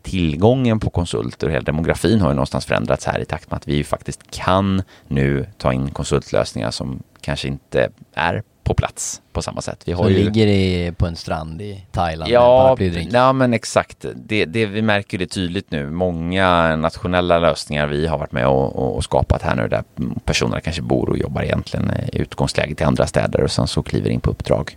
[0.02, 3.68] tillgången på konsulter och hela demografin har ju någonstans förändrats här i takt med att
[3.68, 9.60] vi faktiskt kan nu ta in konsultlösningar som kanske inte är på plats på samma
[9.60, 9.82] sätt.
[9.84, 10.24] Vi har så ju...
[10.24, 12.76] ligger i, på en strand i Thailand ja,
[13.10, 14.06] ja, men exakt.
[14.14, 15.90] Det, det, vi märker det tydligt nu.
[15.90, 19.84] Många nationella lösningar vi har varit med och, och skapat här nu där
[20.24, 24.10] personerna kanske bor och jobbar egentligen i utgångsläget i andra städer och sen så kliver
[24.10, 24.76] in på uppdrag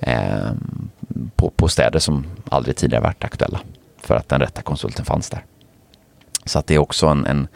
[0.00, 0.50] eh,
[1.36, 3.60] på, på städer som aldrig tidigare varit aktuella
[3.98, 5.44] för att den rätta konsulten fanns där.
[6.44, 7.48] Så att det är också en, en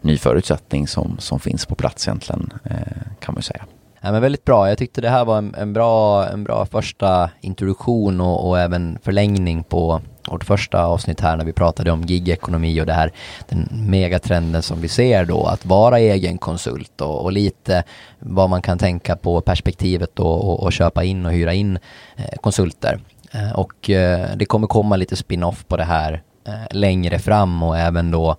[0.00, 3.64] ny förutsättning som, som finns på plats egentligen eh, kan man säga.
[4.04, 4.68] Ja, men väldigt bra.
[4.68, 8.98] Jag tyckte det här var en, en bra, en bra första introduktion och, och, även
[9.02, 10.00] förlängning på
[10.30, 13.12] vårt första avsnitt här när vi pratade om gigekonomi och det här
[13.48, 17.84] den megatrenden som vi ser då att vara egen konsult och, och lite
[18.18, 21.78] vad man kan tänka på perspektivet då och, och köpa in och hyra in
[22.16, 23.00] eh, konsulter.
[23.32, 27.78] Eh, och eh, det kommer komma lite spin-off på det här eh, längre fram och
[27.78, 28.36] även då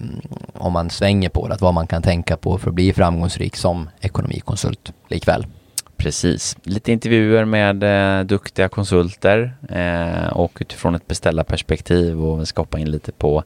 [0.00, 0.06] Eh,
[0.54, 3.56] om man svänger på det, att vad man kan tänka på för att bli framgångsrik
[3.56, 5.46] som ekonomikonsult likväl.
[5.96, 12.90] Precis, lite intervjuer med eh, duktiga konsulter eh, och utifrån ett beställarperspektiv och skapa in
[12.90, 13.42] lite på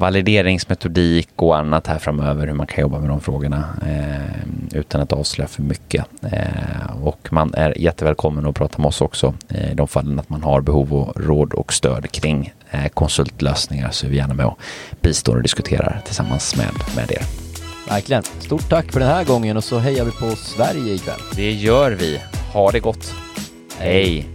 [0.00, 5.12] valideringsmetodik och annat här framöver, hur man kan jobba med de frågorna eh, utan att
[5.12, 6.04] avslöja för mycket.
[6.22, 10.28] Eh, och man är jättevälkommen att prata med oss också eh, i de fallen att
[10.28, 14.46] man har behov av råd och stöd kring eh, konsultlösningar så är vi gärna med
[14.46, 14.58] och
[15.00, 17.22] bistår och diskuterar tillsammans med, med er.
[17.88, 18.22] Verkligen.
[18.22, 21.20] Stort tack för den här gången och så hejar vi på Sverige ikväll.
[21.36, 22.20] Det gör vi.
[22.52, 23.14] Ha det gott.
[23.78, 24.26] Hej.